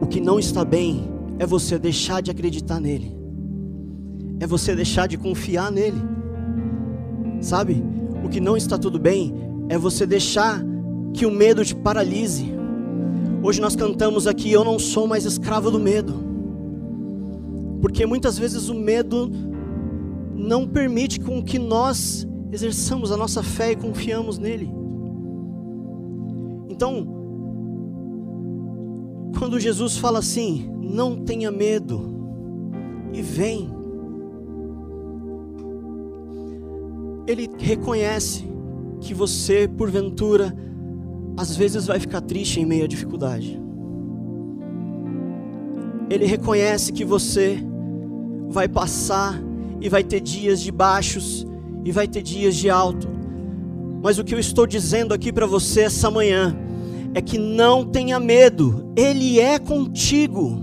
O 0.00 0.06
que 0.06 0.20
não 0.20 0.38
está 0.38 0.64
bem 0.64 1.08
é 1.38 1.46
você 1.46 1.78
deixar 1.78 2.20
de 2.20 2.30
acreditar 2.30 2.80
nele. 2.80 3.16
É 4.40 4.46
você 4.46 4.74
deixar 4.74 5.06
de 5.06 5.16
confiar 5.16 5.70
nele. 5.70 6.00
Sabe? 7.40 7.82
O 8.24 8.28
que 8.28 8.40
não 8.40 8.56
está 8.56 8.78
tudo 8.78 8.98
bem 8.98 9.34
é 9.68 9.78
você 9.78 10.06
deixar 10.06 10.62
que 11.12 11.26
o 11.26 11.30
medo 11.30 11.64
te 11.64 11.74
paralise. 11.74 12.52
Hoje 13.42 13.60
nós 13.60 13.76
cantamos 13.76 14.26
aqui: 14.26 14.50
Eu 14.50 14.64
não 14.64 14.78
sou 14.78 15.06
mais 15.06 15.24
escravo 15.24 15.70
do 15.70 15.78
medo. 15.78 16.14
Porque 17.80 18.06
muitas 18.06 18.38
vezes 18.38 18.68
o 18.68 18.74
medo 18.74 19.30
não 20.34 20.66
permite 20.66 21.20
com 21.20 21.42
que 21.42 21.58
nós 21.58 22.26
exerçamos 22.52 23.10
a 23.12 23.16
nossa 23.16 23.42
fé 23.42 23.72
e 23.72 23.76
confiamos 23.76 24.38
nele. 24.38 24.70
Então, 26.68 27.06
quando 29.38 29.58
Jesus 29.58 29.96
fala 29.96 30.18
assim, 30.18 30.70
não 30.80 31.16
tenha 31.24 31.50
medo, 31.50 32.14
e 33.12 33.22
vem, 33.22 33.70
ele 37.26 37.48
reconhece 37.58 38.44
que 39.00 39.14
você, 39.14 39.68
porventura, 39.68 40.54
às 41.36 41.56
vezes 41.56 41.86
vai 41.86 42.00
ficar 42.00 42.20
triste 42.20 42.60
em 42.60 42.66
meio 42.66 42.84
à 42.84 42.86
dificuldade. 42.88 43.60
Ele 46.10 46.26
reconhece 46.26 46.92
que 46.92 47.04
você 47.04 47.58
vai 48.48 48.68
passar 48.68 49.40
e 49.84 49.88
vai 49.90 50.02
ter 50.02 50.18
dias 50.18 50.62
de 50.62 50.72
baixos 50.72 51.46
e 51.84 51.92
vai 51.92 52.08
ter 52.08 52.22
dias 52.22 52.56
de 52.56 52.70
alto. 52.70 53.06
Mas 54.02 54.18
o 54.18 54.24
que 54.24 54.34
eu 54.34 54.38
estou 54.38 54.66
dizendo 54.66 55.12
aqui 55.12 55.30
para 55.30 55.44
você 55.44 55.82
essa 55.82 56.10
manhã 56.10 56.56
é 57.12 57.20
que 57.20 57.36
não 57.36 57.84
tenha 57.84 58.18
medo, 58.18 58.90
Ele 58.96 59.38
é 59.38 59.58
contigo, 59.58 60.58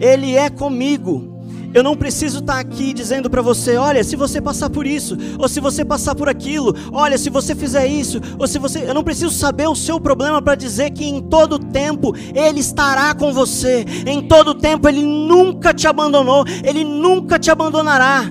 Ele 0.00 0.36
é 0.36 0.48
comigo. 0.48 1.35
Eu 1.76 1.82
não 1.82 1.94
preciso 1.94 2.38
estar 2.38 2.58
aqui 2.58 2.94
dizendo 2.94 3.28
para 3.28 3.42
você, 3.42 3.76
olha, 3.76 4.02
se 4.02 4.16
você 4.16 4.40
passar 4.40 4.70
por 4.70 4.86
isso, 4.86 5.14
ou 5.38 5.46
se 5.46 5.60
você 5.60 5.84
passar 5.84 6.14
por 6.14 6.26
aquilo, 6.26 6.74
olha, 6.90 7.18
se 7.18 7.28
você 7.28 7.54
fizer 7.54 7.86
isso, 7.86 8.18
ou 8.38 8.46
se 8.46 8.58
você, 8.58 8.88
eu 8.88 8.94
não 8.94 9.04
preciso 9.04 9.30
saber 9.30 9.68
o 9.68 9.76
seu 9.76 10.00
problema 10.00 10.40
para 10.40 10.54
dizer 10.54 10.92
que 10.92 11.04
em 11.04 11.20
todo 11.20 11.58
tempo 11.58 12.14
ele 12.34 12.60
estará 12.60 13.14
com 13.14 13.30
você. 13.30 13.84
Em 14.06 14.22
todo 14.22 14.54
tempo 14.54 14.88
ele 14.88 15.02
nunca 15.02 15.74
te 15.74 15.86
abandonou, 15.86 16.46
ele 16.64 16.82
nunca 16.82 17.38
te 17.38 17.50
abandonará. 17.50 18.24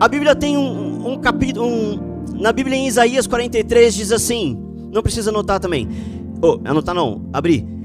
A 0.00 0.08
Bíblia 0.08 0.34
tem 0.34 0.56
um, 0.56 1.12
um 1.12 1.18
capítulo, 1.18 1.66
um, 1.66 2.22
na 2.40 2.52
Bíblia 2.52 2.74
em 2.74 2.86
Isaías 2.86 3.26
43 3.26 3.94
diz 3.94 4.10
assim, 4.10 4.58
não 4.90 5.02
precisa 5.02 5.28
anotar 5.28 5.60
também. 5.60 5.86
Oh, 6.40 6.58
anotar 6.64 6.94
não, 6.94 7.28
abrir. 7.34 7.75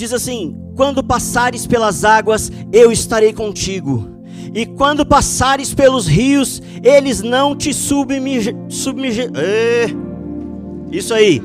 Diz 0.00 0.14
assim: 0.14 0.56
quando 0.74 1.04
passares 1.04 1.66
pelas 1.66 2.06
águas, 2.06 2.50
eu 2.72 2.90
estarei 2.90 3.34
contigo. 3.34 4.08
E 4.54 4.64
quando 4.64 5.04
passares 5.04 5.74
pelos 5.74 6.06
rios, 6.06 6.62
eles 6.82 7.20
não 7.20 7.54
te 7.54 7.74
submergirão. 7.74 8.56
Isso 10.90 11.12
aí. 11.12 11.42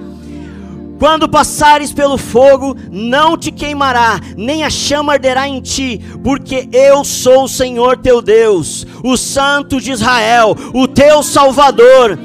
Quando 0.98 1.28
passares 1.28 1.92
pelo 1.92 2.18
fogo, 2.18 2.78
não 2.90 3.38
te 3.38 3.52
queimará, 3.52 4.22
nem 4.38 4.64
a 4.64 4.70
chama 4.70 5.12
arderá 5.12 5.50
em 5.50 5.60
ti, 5.60 6.00
porque 6.24 6.70
eu 6.72 7.04
sou 7.04 7.44
o 7.44 7.50
Senhor 7.50 7.98
teu 7.98 8.22
Deus, 8.22 8.88
o 9.04 9.18
Santo 9.18 9.82
de 9.82 9.92
Israel, 9.92 10.56
o 10.74 10.88
teu 10.88 11.22
Salvador. 11.22 12.18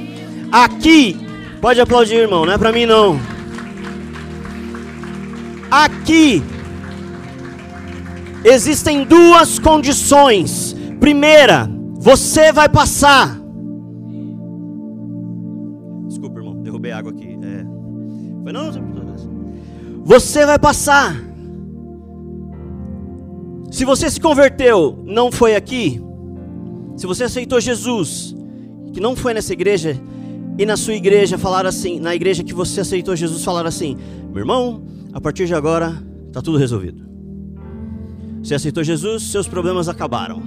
Aqui, 0.53 1.19
pode 1.61 1.81
aplaudir, 1.81 2.19
irmão, 2.19 2.47
não 2.47 2.53
é 2.53 2.59
para 2.59 2.71
mim 2.71 2.87
não. 2.87 3.30
Aqui 5.71 6.43
existem 8.45 9.05
duas 9.05 9.59
condições. 9.59 10.75
Primeira, 10.99 11.69
você 11.95 12.53
vai 12.53 12.69
passar. 12.69 13.39
Desculpa, 16.09 16.41
irmão, 16.41 16.63
derrubei 16.63 16.93
água 16.93 17.13
aqui. 17.13 17.39
É. 17.43 17.65
Foi 18.43 18.53
não, 18.53 18.71
você 20.05 20.45
vai 20.45 20.59
passar. 20.59 21.15
Se 23.71 23.85
você 23.85 24.11
se 24.11 24.21
converteu, 24.21 24.99
não 25.07 25.31
foi 25.31 25.55
aqui. 25.55 26.03
Se 26.97 27.07
você 27.07 27.25
aceitou 27.25 27.61
Jesus, 27.61 28.35
que 28.93 28.99
não 28.99 29.15
foi 29.15 29.33
nessa 29.33 29.53
igreja, 29.53 29.97
e 30.59 30.67
na 30.67 30.77
sua 30.77 30.95
igreja 30.95 31.39
falaram 31.39 31.69
assim, 31.69 32.01
na 32.01 32.15
igreja 32.15 32.43
que 32.43 32.53
você 32.53 32.81
aceitou 32.81 33.15
Jesus, 33.15 33.45
falaram 33.45 33.69
assim: 33.69 33.97
meu 34.33 34.41
irmão, 34.41 34.83
a 35.13 35.21
partir 35.21 35.47
de 35.47 35.55
agora 35.55 36.03
está 36.29 36.41
tudo 36.41 36.59
resolvido. 36.59 37.09
Você 38.43 38.55
aceitou 38.55 38.83
Jesus, 38.83 39.25
seus 39.25 39.47
problemas 39.47 39.89
acabaram. 39.89 40.43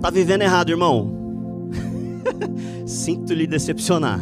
Tá 0.00 0.10
vivendo 0.10 0.42
errado, 0.42 0.70
irmão. 0.70 1.70
Sinto 2.86 3.34
lhe 3.34 3.46
decepcionar. 3.46 4.20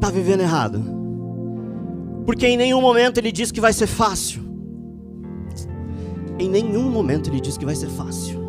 Tá 0.00 0.10
vivendo 0.10 0.40
errado. 0.40 0.82
Porque 2.24 2.46
em 2.46 2.56
nenhum 2.56 2.80
momento 2.80 3.18
ele 3.18 3.32
diz 3.32 3.50
que 3.50 3.60
vai 3.60 3.72
ser 3.72 3.86
fácil. 3.86 4.42
Em 6.38 6.48
nenhum 6.48 6.90
momento 6.90 7.28
ele 7.28 7.40
diz 7.40 7.56
que 7.56 7.64
vai 7.64 7.74
ser 7.74 7.88
fácil. 7.88 8.42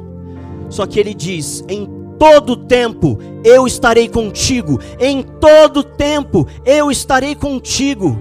Só 0.69 0.85
que 0.85 0.99
ele 0.99 1.13
diz: 1.13 1.63
em 1.67 1.87
todo 2.17 2.55
tempo 2.55 3.17
eu 3.43 3.67
estarei 3.67 4.07
contigo. 4.07 4.79
Em 4.99 5.21
todo 5.21 5.83
tempo 5.83 6.47
eu 6.65 6.89
estarei 6.89 7.35
contigo. 7.35 8.17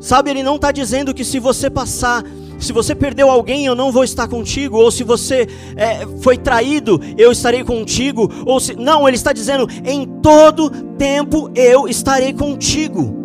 Sabe, 0.00 0.30
ele 0.30 0.42
não 0.42 0.56
está 0.56 0.70
dizendo 0.70 1.12
que 1.12 1.24
se 1.24 1.38
você 1.38 1.68
passar 1.68 2.24
se 2.58 2.72
você 2.72 2.94
perdeu 2.94 3.30
alguém, 3.30 3.66
eu 3.66 3.74
não 3.74 3.92
vou 3.92 4.02
estar 4.02 4.26
contigo. 4.26 4.76
Ou 4.78 4.90
se 4.90 5.04
você 5.04 5.46
é, 5.76 6.04
foi 6.20 6.36
traído, 6.36 7.00
eu 7.16 7.30
estarei 7.30 7.62
contigo. 7.62 8.28
Ou 8.44 8.58
se 8.58 8.74
não, 8.74 9.06
ele 9.06 9.16
está 9.16 9.32
dizendo: 9.32 9.68
em 9.84 10.04
todo 10.20 10.70
tempo 10.96 11.50
eu 11.54 11.88
estarei 11.88 12.32
contigo. 12.32 13.16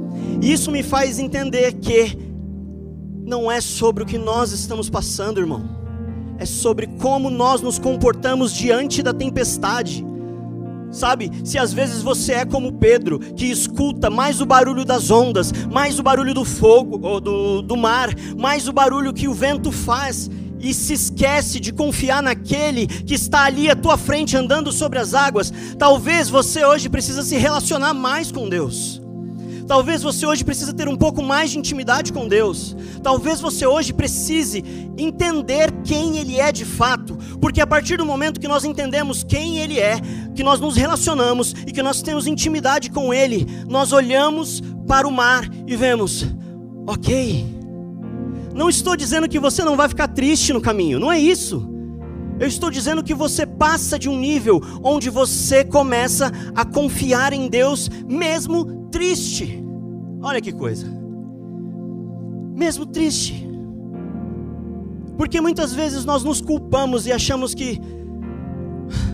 Isso 0.41 0.71
me 0.71 0.83
faz 0.83 1.19
entender 1.19 1.73
que 1.73 2.17
não 3.25 3.51
é 3.51 3.59
sobre 3.59 4.03
o 4.03 4.05
que 4.05 4.17
nós 4.17 4.51
estamos 4.51 4.89
passando, 4.89 5.39
irmão. 5.39 5.81
É 6.37 6.45
sobre 6.45 6.87
como 6.87 7.29
nós 7.29 7.61
nos 7.61 7.79
comportamos 7.79 8.53
diante 8.53 9.01
da 9.01 9.13
tempestade. 9.13 10.05
Sabe, 10.93 11.31
se 11.43 11.57
às 11.57 11.73
vezes 11.73 12.03
você 12.03 12.33
é 12.33 12.45
como 12.45 12.73
Pedro, 12.73 13.17
que 13.19 13.47
escuta 13.47 14.11
mais 14.11 14.39
o 14.39 14.45
barulho 14.45 14.85
das 14.85 15.09
ondas, 15.09 15.51
mais 15.71 15.97
o 15.97 16.03
barulho 16.03 16.35
do 16.35 16.45
fogo, 16.45 16.99
ou 17.01 17.19
do, 17.19 17.61
do 17.63 17.75
mar, 17.75 18.09
mais 18.37 18.67
o 18.67 18.71
barulho 18.71 19.11
que 19.11 19.27
o 19.27 19.33
vento 19.33 19.71
faz, 19.71 20.29
e 20.59 20.73
se 20.73 20.93
esquece 20.93 21.59
de 21.59 21.73
confiar 21.73 22.23
naquele 22.23 22.87
que 22.87 23.15
está 23.15 23.43
ali 23.43 23.69
à 23.69 23.75
tua 23.75 23.97
frente 23.97 24.37
andando 24.37 24.71
sobre 24.71 24.99
as 24.99 25.13
águas, 25.13 25.51
talvez 25.77 26.29
você 26.29 26.63
hoje 26.63 26.87
precisa 26.87 27.23
se 27.23 27.35
relacionar 27.35 27.93
mais 27.93 28.31
com 28.31 28.47
Deus. 28.47 29.02
Talvez 29.73 30.03
você 30.03 30.23
hoje 30.23 30.45
precise 30.45 30.71
ter 30.71 30.87
um 30.87 30.95
pouco 30.95 31.23
mais 31.23 31.49
de 31.49 31.57
intimidade 31.57 32.13
com 32.13 32.27
Deus. 32.27 32.77
Talvez 33.01 33.41
você 33.41 33.65
hoje 33.65 33.91
precise 33.91 34.63
entender 34.95 35.71
quem 35.83 36.19
Ele 36.19 36.39
é 36.39 36.51
de 36.51 36.63
fato, 36.63 37.17
porque 37.41 37.59
a 37.59 37.65
partir 37.65 37.97
do 37.97 38.05
momento 38.05 38.39
que 38.39 38.47
nós 38.47 38.63
entendemos 38.65 39.23
quem 39.23 39.57
Ele 39.57 39.79
é, 39.79 39.95
que 40.35 40.43
nós 40.43 40.59
nos 40.59 40.75
relacionamos 40.75 41.55
e 41.65 41.71
que 41.71 41.81
nós 41.81 42.03
temos 42.03 42.27
intimidade 42.27 42.91
com 42.91 43.11
Ele, 43.11 43.47
nós 43.67 43.91
olhamos 43.91 44.61
para 44.87 45.07
o 45.07 45.11
mar 45.11 45.49
e 45.65 45.75
vemos, 45.75 46.23
ok, 46.85 47.43
Não 48.53 48.69
estou 48.69 48.95
dizendo 48.95 49.27
que 49.27 49.39
você 49.39 49.63
não 49.63 49.75
vai 49.75 49.89
ficar 49.89 50.07
triste 50.09 50.53
no 50.53 50.61
caminho, 50.61 50.99
não 50.99 51.11
é 51.11 51.17
isso. 51.17 51.67
Eu 52.39 52.47
estou 52.47 52.69
dizendo 52.69 53.03
que 53.03 53.15
você 53.15 53.43
passa 53.43 53.97
de 53.97 54.07
um 54.07 54.19
nível 54.19 54.61
onde 54.83 55.09
você 55.09 55.63
começa 55.63 56.31
a 56.53 56.63
confiar 56.63 57.33
em 57.33 57.47
Deus, 57.47 57.89
mesmo 58.07 58.87
triste. 58.91 59.62
Olha 60.23 60.39
que 60.39 60.53
coisa. 60.53 60.87
Mesmo 62.55 62.85
triste. 62.85 63.45
Porque 65.17 65.41
muitas 65.41 65.73
vezes 65.73 66.05
nós 66.05 66.23
nos 66.23 66.39
culpamos 66.39 67.05
e 67.05 67.11
achamos 67.11 67.53
que, 67.53 67.79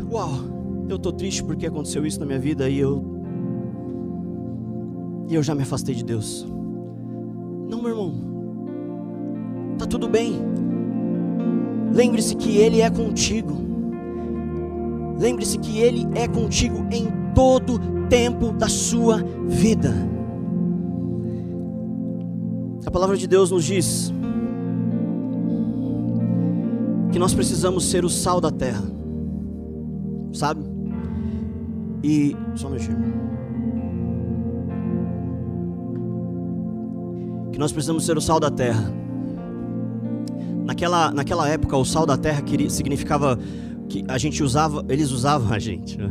uau, 0.09 0.29
eu 0.87 0.97
estou 0.97 1.11
triste 1.11 1.43
porque 1.43 1.65
aconteceu 1.65 2.05
isso 2.05 2.19
na 2.19 2.27
minha 2.27 2.39
vida 2.39 2.69
e 2.69 2.77
eu. 2.77 3.03
E 5.27 5.33
eu 5.33 5.41
já 5.41 5.55
me 5.55 5.63
afastei 5.63 5.95
de 5.95 6.03
Deus. 6.03 6.47
Não, 7.67 7.81
meu 7.81 7.89
irmão. 7.89 8.13
Tá 9.79 9.87
tudo 9.87 10.07
bem. 10.07 10.39
Lembre-se 11.91 12.35
que 12.35 12.57
Ele 12.57 12.81
é 12.81 12.89
contigo. 12.89 13.57
Lembre-se 15.19 15.57
que 15.57 15.79
Ele 15.79 16.07
é 16.13 16.27
contigo 16.27 16.85
em 16.91 17.07
todo 17.33 17.79
tempo 18.09 18.51
da 18.51 18.69
sua 18.69 19.23
vida. 19.47 19.93
A 22.89 22.91
palavra 22.91 23.15
de 23.15 23.27
Deus 23.27 23.51
nos 23.51 23.65
diz 23.65 24.11
que 27.11 27.19
nós 27.19 27.35
precisamos 27.35 27.85
ser 27.85 28.03
o 28.03 28.09
sal 28.09 28.41
da 28.41 28.49
terra, 28.49 28.83
sabe? 30.33 30.63
E 32.03 32.35
só 32.55 32.65
um 32.65 32.71
minutinho. 32.71 32.97
Que 37.51 37.59
nós 37.59 37.71
precisamos 37.71 38.07
ser 38.07 38.17
o 38.17 38.21
sal 38.21 38.39
da 38.39 38.49
terra. 38.49 38.91
Naquela, 40.65 41.11
naquela 41.11 41.47
época, 41.47 41.77
o 41.77 41.85
sal 41.85 42.07
da 42.07 42.17
terra 42.17 42.41
queria, 42.41 42.71
significava 42.71 43.37
que 43.87 44.03
a 44.07 44.17
gente 44.17 44.41
usava, 44.41 44.83
eles 44.89 45.11
usavam 45.11 45.53
a 45.53 45.59
gente. 45.59 45.95
Né? 45.95 46.09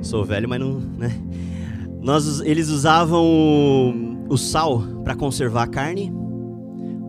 Sou 0.00 0.24
velho, 0.24 0.48
mas 0.48 0.60
não, 0.60 0.80
né? 0.80 1.12
Nós, 2.00 2.40
eles 2.40 2.70
usavam 2.70 4.05
o, 4.28 4.36
sal 4.36 4.82
para 5.04 5.14
conservar 5.14 5.64
a 5.64 5.66
carne, 5.66 6.12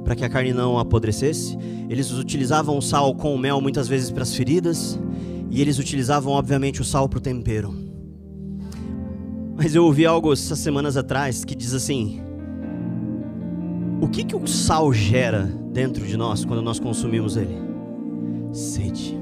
para 0.03 0.15
que 0.15 0.23
a 0.23 0.29
carne 0.29 0.53
não 0.53 0.77
apodrecesse. 0.77 1.57
Eles 1.89 2.11
utilizavam 2.11 2.77
o 2.77 2.81
sal 2.81 3.13
com 3.15 3.33
o 3.33 3.37
mel 3.37 3.59
muitas 3.61 3.87
vezes 3.87 4.11
para 4.11 4.23
as 4.23 4.33
feridas, 4.35 4.99
e 5.49 5.61
eles 5.61 5.79
utilizavam 5.79 6.33
obviamente 6.33 6.81
o 6.81 6.85
sal 6.85 7.07
para 7.07 7.17
o 7.17 7.21
tempero. 7.21 7.73
Mas 9.55 9.73
eu 9.73 9.85
ouvi 9.85 10.05
algo 10.05 10.31
essas 10.31 10.59
semanas 10.59 10.97
atrás 10.97 11.43
que 11.43 11.55
diz 11.55 11.73
assim: 11.73 12.21
o 13.99 14.07
que, 14.07 14.23
que 14.23 14.35
o 14.35 14.45
sal 14.45 14.93
gera 14.93 15.43
dentro 15.73 16.05
de 16.05 16.15
nós 16.15 16.45
quando 16.45 16.61
nós 16.61 16.79
consumimos 16.79 17.35
ele? 17.35 17.57
Sede. 18.53 19.17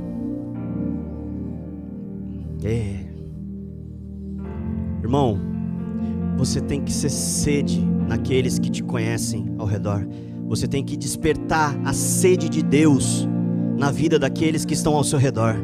É. 2.63 3.05
Irmão, 5.01 5.39
você 6.37 6.61
tem 6.61 6.81
que 6.81 6.91
ser 6.91 7.09
sede 7.09 7.79
naqueles 8.07 8.59
que 8.59 8.69
te 8.69 8.83
conhecem 8.83 9.45
ao 9.57 9.65
redor. 9.65 10.07
Você 10.47 10.67
tem 10.67 10.83
que 10.83 10.95
despertar 10.95 11.75
a 11.83 11.93
sede 11.93 12.49
de 12.49 12.61
Deus 12.61 13.27
na 13.77 13.91
vida 13.91 14.17
daqueles 14.17 14.63
que 14.63 14.73
estão 14.73 14.95
ao 14.95 15.03
seu 15.03 15.19
redor. 15.19 15.55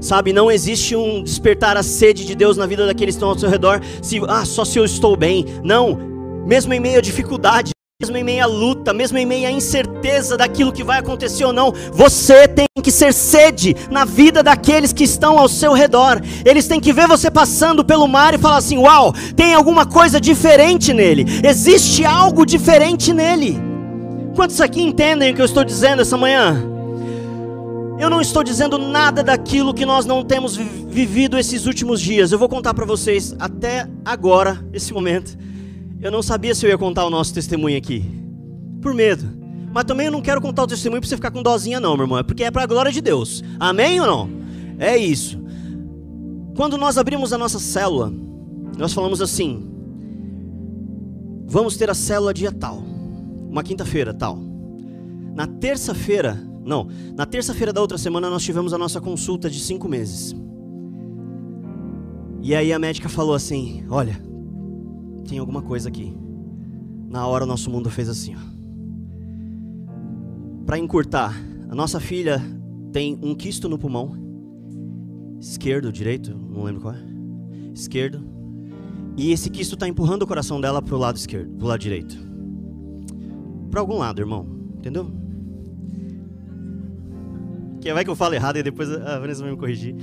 Sabe, 0.00 0.32
não 0.32 0.50
existe 0.50 0.96
um 0.96 1.22
despertar 1.22 1.76
a 1.76 1.82
sede 1.82 2.24
de 2.24 2.34
Deus 2.34 2.56
na 2.56 2.66
vida 2.66 2.86
daqueles 2.86 3.14
que 3.14 3.18
estão 3.18 3.28
ao 3.28 3.38
seu 3.38 3.48
redor 3.48 3.80
se 4.02 4.20
ah, 4.28 4.44
só 4.44 4.64
se 4.64 4.78
eu 4.78 4.84
estou 4.84 5.16
bem. 5.16 5.44
Não, 5.62 5.98
mesmo 6.46 6.72
em 6.72 6.80
meio 6.80 6.98
à 6.98 7.02
dificuldade, 7.02 7.72
mesmo 8.00 8.16
em 8.16 8.24
meio 8.24 8.42
à 8.42 8.46
luta, 8.46 8.94
mesmo 8.94 9.18
em 9.18 9.26
meio 9.26 9.46
à 9.46 9.50
incerteza 9.50 10.34
daquilo 10.34 10.72
que 10.72 10.82
vai 10.82 10.98
acontecer 10.98 11.44
ou 11.44 11.52
não, 11.52 11.70
você 11.92 12.48
tem 12.48 12.66
que 12.82 12.90
ser 12.90 13.12
sede 13.12 13.76
na 13.90 14.06
vida 14.06 14.42
daqueles 14.42 14.90
que 14.90 15.04
estão 15.04 15.38
ao 15.38 15.46
seu 15.50 15.74
redor. 15.74 16.18
Eles 16.42 16.66
têm 16.66 16.80
que 16.80 16.94
ver 16.94 17.06
você 17.06 17.30
passando 17.30 17.84
pelo 17.84 18.08
mar 18.08 18.32
e 18.32 18.38
falar 18.38 18.56
assim: 18.56 18.78
Uau, 18.78 19.12
tem 19.36 19.52
alguma 19.52 19.84
coisa 19.84 20.18
diferente 20.18 20.94
nele, 20.94 21.26
existe 21.46 22.02
algo 22.02 22.46
diferente 22.46 23.12
nele. 23.12 23.60
Quantos 24.34 24.62
aqui 24.62 24.80
entendem 24.80 25.32
o 25.32 25.34
que 25.34 25.42
eu 25.42 25.46
estou 25.46 25.62
dizendo 25.62 26.00
essa 26.00 26.16
manhã? 26.16 26.56
Eu 27.98 28.08
não 28.08 28.22
estou 28.22 28.42
dizendo 28.42 28.78
nada 28.78 29.22
daquilo 29.22 29.74
que 29.74 29.84
nós 29.84 30.06
não 30.06 30.24
temos 30.24 30.56
vivido 30.56 31.38
esses 31.38 31.66
últimos 31.66 32.00
dias. 32.00 32.32
Eu 32.32 32.38
vou 32.38 32.48
contar 32.48 32.72
para 32.72 32.86
vocês 32.86 33.36
até 33.38 33.86
agora, 34.06 34.64
esse 34.72 34.90
momento 34.94 35.36
eu 36.00 36.10
não 36.10 36.22
sabia 36.22 36.54
se 36.54 36.64
eu 36.64 36.70
ia 36.70 36.78
contar 36.78 37.04
o 37.04 37.10
nosso 37.10 37.34
testemunho 37.34 37.76
aqui. 37.76 38.04
Por 38.80 38.94
medo. 38.94 39.24
Mas 39.72 39.84
também 39.84 40.06
eu 40.06 40.12
não 40.12 40.22
quero 40.22 40.40
contar 40.40 40.64
o 40.64 40.66
testemunho 40.66 41.00
para 41.00 41.08
você 41.08 41.16
ficar 41.16 41.30
com 41.30 41.42
dozinha, 41.42 41.78
não, 41.78 41.94
meu 41.94 42.04
irmão. 42.04 42.18
É 42.18 42.22
porque 42.22 42.44
é 42.44 42.50
para 42.50 42.62
a 42.62 42.66
glória 42.66 42.90
de 42.90 43.00
Deus. 43.00 43.42
Amém 43.58 44.00
ou 44.00 44.06
não? 44.06 44.30
É 44.78 44.96
isso. 44.96 45.38
Quando 46.56 46.76
nós 46.76 46.98
abrimos 46.98 47.32
a 47.32 47.38
nossa 47.38 47.58
célula, 47.58 48.12
nós 48.76 48.92
falamos 48.92 49.20
assim: 49.20 49.70
vamos 51.46 51.76
ter 51.76 51.90
a 51.90 51.94
célula 51.94 52.32
dia 52.32 52.50
tal, 52.50 52.78
uma 53.48 53.62
quinta-feira 53.62 54.12
tal. 54.12 54.38
Na 55.34 55.46
terça-feira, 55.46 56.42
não, 56.64 56.88
na 57.14 57.26
terça-feira 57.26 57.72
da 57.72 57.80
outra 57.80 57.98
semana 57.98 58.28
nós 58.28 58.42
tivemos 58.42 58.72
a 58.72 58.78
nossa 58.78 59.00
consulta 59.00 59.48
de 59.48 59.60
cinco 59.60 59.88
meses. 59.88 60.34
E 62.42 62.54
aí 62.54 62.72
a 62.72 62.78
médica 62.78 63.08
falou 63.08 63.34
assim: 63.34 63.84
olha, 63.88 64.29
tem 65.26 65.38
alguma 65.38 65.62
coisa 65.62 65.88
aqui. 65.88 66.16
Na 67.08 67.26
hora 67.26 67.44
o 67.44 67.46
nosso 67.46 67.70
mundo 67.70 67.90
fez 67.90 68.08
assim. 68.08 68.34
Para 70.64 70.78
encurtar, 70.78 71.34
a 71.68 71.74
nossa 71.74 71.98
filha 71.98 72.40
tem 72.92 73.18
um 73.22 73.34
quisto 73.34 73.68
no 73.68 73.78
pulmão. 73.78 74.12
Esquerdo, 75.40 75.92
direito, 75.92 76.36
não 76.36 76.62
lembro 76.62 76.82
qual 76.82 76.94
é. 76.94 77.02
Esquerdo. 77.74 78.22
E 79.16 79.32
esse 79.32 79.50
quisto 79.50 79.74
está 79.74 79.88
empurrando 79.88 80.22
o 80.22 80.26
coração 80.26 80.60
dela 80.60 80.80
pro 80.80 80.96
lado 80.96 81.16
esquerdo, 81.16 81.56
pro 81.56 81.66
lado 81.66 81.80
direito. 81.80 82.16
Para 83.70 83.80
algum 83.80 83.98
lado, 83.98 84.20
irmão. 84.20 84.46
Entendeu? 84.76 85.10
Que 87.80 87.92
vai 87.92 88.04
que 88.04 88.10
eu 88.10 88.16
falo 88.16 88.34
errado 88.34 88.58
e 88.58 88.62
depois 88.62 88.90
a 88.90 89.18
Vanessa 89.18 89.42
vai 89.42 89.50
me 89.50 89.56
corrigir. 89.56 89.96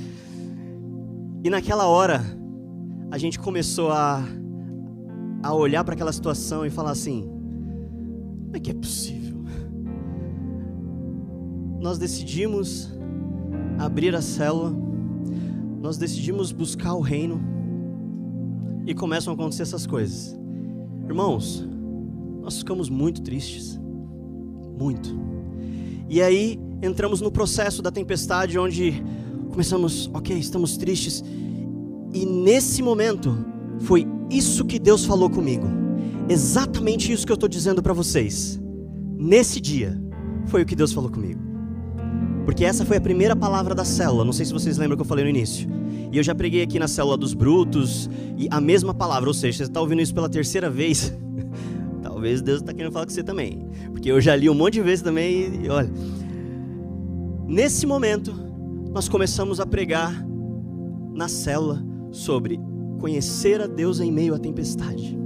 E 1.43 1.49
naquela 1.49 1.87
hora, 1.87 2.23
a 3.11 3.17
gente 3.17 3.39
começou 3.39 3.91
a 3.91 4.23
a 5.47 5.53
olhar 5.53 5.83
para 5.83 5.93
aquela 5.93 6.11
situação 6.11 6.65
e 6.65 6.69
falar 6.69 6.91
assim: 6.91 7.23
como 8.45 8.55
é 8.55 8.59
que 8.59 8.71
é 8.71 8.73
possível? 8.73 9.37
Nós 11.79 11.97
decidimos 11.97 12.91
abrir 13.79 14.15
a 14.15 14.21
célula, 14.21 14.75
nós 15.81 15.97
decidimos 15.97 16.51
buscar 16.51 16.93
o 16.93 17.01
reino 17.01 17.39
e 18.85 18.93
começam 18.93 19.31
a 19.31 19.35
acontecer 19.35 19.61
essas 19.61 19.85
coisas. 19.87 20.37
Irmãos, 21.05 21.65
nós 22.41 22.57
ficamos 22.57 22.89
muito 22.89 23.21
tristes, 23.21 23.79
muito. 24.77 25.17
E 26.09 26.21
aí 26.21 26.59
entramos 26.81 27.21
no 27.21 27.31
processo 27.31 27.81
da 27.81 27.91
tempestade 27.91 28.59
onde 28.59 29.01
começamos, 29.49 30.09
ok, 30.13 30.37
estamos 30.37 30.75
tristes. 30.75 31.23
E 32.13 32.25
nesse 32.25 32.81
momento 32.81 33.37
foi 33.79 34.16
isso 34.29 34.65
que 34.65 34.79
Deus 34.79 35.05
falou 35.05 35.29
comigo. 35.29 35.67
Exatamente 36.29 37.11
isso 37.11 37.25
que 37.25 37.31
eu 37.31 37.35
estou 37.35 37.49
dizendo 37.49 37.81
para 37.81 37.93
vocês. 37.93 38.59
Nesse 39.17 39.59
dia, 39.61 39.99
foi 40.47 40.61
o 40.61 40.65
que 40.65 40.75
Deus 40.75 40.91
falou 40.91 41.09
comigo. 41.09 41.39
Porque 42.45 42.63
essa 42.63 42.85
foi 42.85 42.97
a 42.97 43.01
primeira 43.01 43.35
palavra 43.35 43.75
da 43.75 43.83
célula. 43.83 44.23
Não 44.23 44.33
sei 44.33 44.45
se 44.45 44.53
vocês 44.53 44.77
lembram 44.77 44.95
que 44.95 45.01
eu 45.01 45.07
falei 45.07 45.23
no 45.23 45.29
início. 45.29 45.69
E 46.11 46.17
eu 46.17 46.23
já 46.23 46.33
preguei 46.33 46.61
aqui 46.61 46.79
na 46.79 46.87
célula 46.87 47.17
dos 47.17 47.33
brutos. 47.33 48.09
E 48.37 48.47
a 48.49 48.61
mesma 48.61 48.93
palavra. 48.93 49.29
Ou 49.29 49.33
seja, 49.33 49.57
você 49.57 49.63
está 49.63 49.81
ouvindo 49.81 50.01
isso 50.01 50.13
pela 50.13 50.29
terceira 50.29 50.69
vez. 50.69 51.13
Talvez 52.01 52.41
Deus 52.41 52.61
está 52.61 52.73
querendo 52.73 52.91
falar 52.93 53.05
com 53.05 53.11
você 53.11 53.23
também. 53.23 53.67
Porque 53.91 54.09
eu 54.09 54.21
já 54.21 54.35
li 54.35 54.49
um 54.49 54.53
monte 54.53 54.75
de 54.75 54.81
vezes 54.81 55.01
também. 55.01 55.65
E 55.65 55.69
olha. 55.69 55.91
Nesse 57.45 57.85
momento, 57.85 58.33
nós 58.91 59.09
começamos 59.09 59.59
a 59.59 59.65
pregar 59.65 60.25
na 61.13 61.27
célula 61.27 61.83
sobre 62.11 62.59
conhecer 62.97 63.61
a 63.61 63.67
Deus 63.67 63.99
em 63.99 64.11
meio 64.11 64.33
à 64.33 64.39
tempestade. 64.39 65.17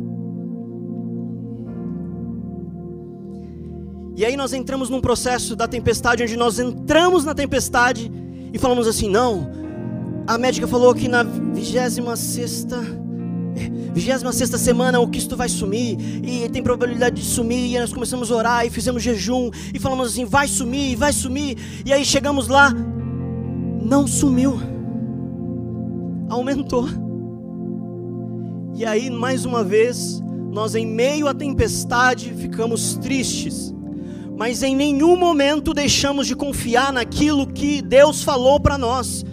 E 4.15 4.25
aí 4.25 4.37
nós 4.37 4.53
entramos 4.53 4.89
num 4.89 5.01
processo 5.01 5.55
da 5.55 5.67
tempestade 5.67 6.21
onde 6.21 6.37
nós 6.37 6.59
entramos 6.59 7.25
na 7.25 7.33
tempestade 7.33 8.11
e 8.53 8.59
falamos 8.59 8.87
assim: 8.87 9.09
não, 9.09 9.49
a 10.27 10.37
médica 10.37 10.67
falou 10.67 10.93
que 10.93 11.07
na 11.07 11.23
26 11.23 12.19
sexta, 12.19 12.79
26 13.93 14.35
sexta 14.35 14.57
semana 14.57 14.99
o 14.99 15.07
Cristo 15.07 15.35
vai 15.35 15.49
sumir 15.49 15.97
e 16.23 16.47
tem 16.49 16.61
probabilidade 16.61 17.15
de 17.15 17.25
sumir. 17.25 17.73
E 17.73 17.79
nós 17.79 17.91
começamos 17.91 18.31
a 18.31 18.35
orar 18.35 18.65
e 18.65 18.69
fizemos 18.69 19.01
jejum 19.01 19.49
e 19.73 19.79
falamos 19.79 20.09
assim: 20.09 20.25
vai 20.25 20.47
sumir, 20.47 20.95
vai 20.95 21.13
sumir. 21.13 21.57
E 21.85 21.91
aí 21.91 22.05
chegamos 22.05 22.47
lá, 22.47 22.71
não 23.81 24.05
sumiu, 24.05 24.59
aumentou. 26.29 26.87
E 28.73 28.85
aí, 28.85 29.09
mais 29.09 29.45
uma 29.45 29.63
vez, 29.63 30.21
nós 30.51 30.75
em 30.75 30.85
meio 30.85 31.27
à 31.27 31.33
tempestade 31.33 32.33
ficamos 32.33 32.97
tristes. 32.97 33.73
mas 34.37 34.63
em 34.63 34.75
nenhum 34.75 35.15
momento 35.15 35.71
deixamos 35.71 36.25
de 36.25 36.35
confiar 36.35 36.91
naquilo 36.91 37.45
que 37.45 37.79
Deus 37.79 38.23
falou 38.23 38.59
para 38.59 38.75
nós. 38.75 39.23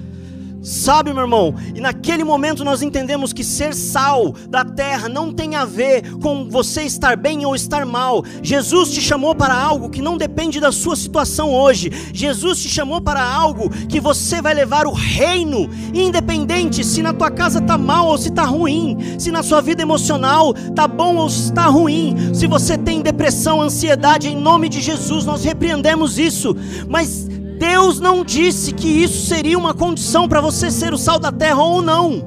Sabe, 0.68 1.14
meu 1.14 1.22
irmão, 1.22 1.54
e 1.74 1.81
naquele 1.81 2.22
momento 2.22 2.62
nós 2.62 2.83
entendemos 2.83 3.33
que 3.33 3.42
ser 3.42 3.74
sal 3.74 4.35
da 4.50 4.66
terra 4.66 5.09
não 5.09 5.33
tem 5.33 5.57
a 5.57 5.64
ver 5.64 6.18
com 6.18 6.46
você 6.50 6.83
estar 6.83 7.16
bem 7.16 7.46
ou 7.46 7.57
estar 7.57 7.87
mal. 7.87 8.22
Jesus 8.42 8.90
te 8.90 9.00
chamou 9.00 9.35
para 9.35 9.54
algo 9.54 9.88
que 9.88 10.02
não 10.02 10.18
depende 10.18 10.61
da 10.61 10.70
sua 10.70 10.94
situação 10.94 11.54
hoje. 11.54 11.90
Jesus 12.12 12.61
te 12.61 12.68
chamou 12.68 13.00
para 13.00 13.22
algo 13.22 13.70
que 13.88 13.98
você 13.98 14.42
vai 14.42 14.52
levar 14.52 14.87
o 14.87 14.92
reino, 14.92 15.70
independente 15.94 16.85
se 16.85 17.00
na 17.00 17.14
tua 17.14 17.31
casa 17.31 17.61
está 17.61 17.78
mal 17.78 18.07
ou 18.07 18.18
se 18.18 18.28
está 18.28 18.44
ruim, 18.44 18.98
se 19.18 19.31
na 19.31 19.42
sua 19.42 19.62
vida 19.62 19.81
emocional 19.81 20.54
está 20.54 20.87
bom 20.87 21.16
ou 21.16 21.31
se 21.31 21.44
está 21.44 21.64
ruim, 21.64 22.35
se 22.35 22.46
você 22.46 22.76
tem 22.76 23.00
depressão, 23.00 23.62
ansiedade, 23.62 24.28
em 24.28 24.37
nome 24.37 24.68
de 24.68 24.83
Jesus 24.83 25.24
nós 25.24 25.42
repreendemos 25.44 26.18
isso. 26.18 26.54
Mas 26.87 27.26
Deus 27.59 27.99
não 27.99 28.25
disse 28.25 28.73
que 28.73 28.87
isso 28.87 29.27
seria 29.27 29.59
uma 29.59 29.75
condição 29.75 30.29
para 30.29 30.40
você 30.40 30.71
ser 30.71 30.94
o 30.94 30.99
sal 30.99 31.18
da 31.18 31.33
terra 31.33 31.61
ou 31.61 31.83
não. 31.83 32.23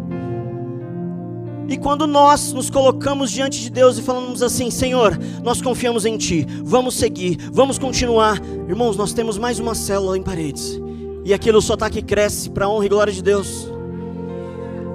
E 1.70 1.78
quando 1.78 2.06
nós 2.06 2.52
nos 2.52 2.70
colocamos 2.70 3.32
diante 3.32 3.62
de 3.62 3.70
Deus 3.70 3.98
e 3.98 4.02
falamos 4.02 4.44
assim: 4.44 4.70
Senhor, 4.70 5.18
nós 5.42 5.62
confiamos 5.62 6.06
em 6.06 6.18
Ti, 6.18 6.46
vamos 6.64 6.96
seguir, 6.96 7.38
vamos 7.50 7.80
continuar. 7.80 8.42
Irmãos, 8.68 8.98
nós 8.98 9.14
temos 9.14 9.38
mais 9.38 9.58
uma 9.58 9.74
célula 9.74 10.18
em 10.18 10.22
paredes, 10.22 10.78
e 11.24 11.34
aquilo 11.34 11.62
só 11.62 11.76
está 11.76 11.90
que 11.90 12.02
cresce 12.02 12.50
para 12.50 12.66
a 12.66 12.70
honra 12.70 12.86
e 12.86 12.90
glória 12.90 13.14
de 13.14 13.24
Deus. 13.24 13.72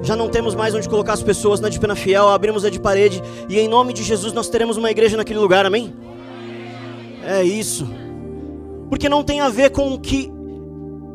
Já 0.02 0.14
não 0.14 0.28
temos 0.28 0.54
mais 0.54 0.74
onde 0.74 0.86
colocar 0.86 1.14
as 1.14 1.22
pessoas 1.22 1.60
na 1.60 1.70
de 1.70 1.80
pena 1.80 1.96
fiel, 1.96 2.28
abrimos 2.28 2.62
a 2.62 2.68
de 2.68 2.78
parede, 2.78 3.22
e 3.48 3.58
em 3.58 3.68
nome 3.68 3.94
de 3.94 4.02
Jesus 4.02 4.34
nós 4.34 4.50
teremos 4.50 4.76
uma 4.76 4.90
igreja 4.90 5.16
naquele 5.16 5.38
lugar, 5.38 5.64
amém? 5.64 5.94
É 7.24 7.42
isso 7.42 7.88
porque 8.88 9.08
não 9.08 9.22
tem 9.22 9.40
a 9.40 9.48
ver 9.48 9.70
com 9.70 9.92
o 9.92 9.98
que 9.98 10.30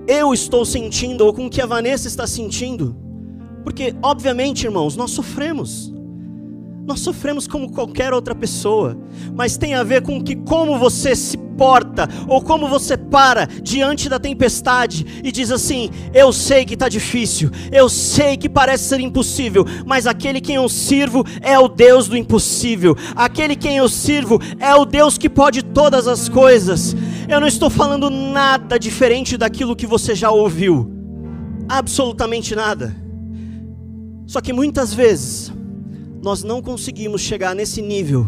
eu 0.07 0.33
estou 0.33 0.65
sentindo 0.65 1.25
ou 1.25 1.33
com 1.33 1.45
o 1.45 1.49
que 1.49 1.61
a 1.61 1.65
Vanessa 1.65 2.07
está 2.07 2.27
sentindo. 2.27 2.95
Porque, 3.63 3.95
obviamente, 4.01 4.65
irmãos, 4.65 4.95
nós 4.95 5.11
sofremos. 5.11 5.93
Nós 6.85 6.99
sofremos 6.99 7.47
como 7.47 7.71
qualquer 7.71 8.11
outra 8.11 8.33
pessoa, 8.33 8.97
mas 9.35 9.55
tem 9.55 9.75
a 9.75 9.83
ver 9.83 10.01
com 10.01 10.21
que 10.21 10.35
como 10.35 10.79
você 10.79 11.15
se 11.15 11.37
porta 11.37 12.09
ou 12.27 12.41
como 12.41 12.67
você 12.67 12.97
para 12.97 13.45
diante 13.45 14.09
da 14.09 14.17
tempestade 14.17 15.21
e 15.23 15.31
diz 15.31 15.51
assim: 15.51 15.91
Eu 16.11 16.33
sei 16.33 16.65
que 16.65 16.73
está 16.73 16.89
difícil, 16.89 17.51
eu 17.71 17.87
sei 17.87 18.35
que 18.35 18.49
parece 18.49 18.85
ser 18.85 18.99
impossível, 18.99 19.63
mas 19.85 20.07
aquele 20.07 20.41
quem 20.41 20.55
eu 20.55 20.67
sirvo 20.67 21.23
é 21.41 21.57
o 21.59 21.67
Deus 21.67 22.07
do 22.07 22.17
impossível, 22.17 22.97
aquele 23.15 23.55
quem 23.55 23.77
eu 23.77 23.87
sirvo 23.87 24.41
é 24.59 24.73
o 24.73 24.83
Deus 24.83 25.19
que 25.19 25.29
pode 25.29 25.63
todas 25.63 26.07
as 26.07 26.27
coisas. 26.27 26.95
Eu 27.31 27.39
não 27.39 27.47
estou 27.47 27.69
falando 27.69 28.09
nada 28.09 28.77
diferente 28.77 29.37
daquilo 29.37 29.73
que 29.73 29.87
você 29.87 30.13
já 30.13 30.29
ouviu, 30.29 30.91
absolutamente 31.69 32.53
nada. 32.53 32.93
Só 34.27 34.41
que 34.41 34.51
muitas 34.51 34.93
vezes 34.93 35.49
nós 36.21 36.43
não 36.43 36.61
conseguimos 36.61 37.21
chegar 37.21 37.55
nesse 37.55 37.81
nível 37.81 38.27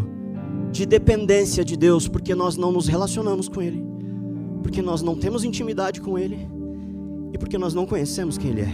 de 0.72 0.86
dependência 0.86 1.62
de 1.62 1.76
Deus 1.76 2.08
porque 2.08 2.34
nós 2.34 2.56
não 2.56 2.72
nos 2.72 2.88
relacionamos 2.88 3.46
com 3.46 3.60
Ele, 3.60 3.84
porque 4.62 4.80
nós 4.80 5.02
não 5.02 5.14
temos 5.14 5.44
intimidade 5.44 6.00
com 6.00 6.18
Ele 6.18 6.48
e 7.30 7.36
porque 7.36 7.58
nós 7.58 7.74
não 7.74 7.84
conhecemos 7.84 8.38
quem 8.38 8.52
Ele 8.52 8.62
é. 8.62 8.72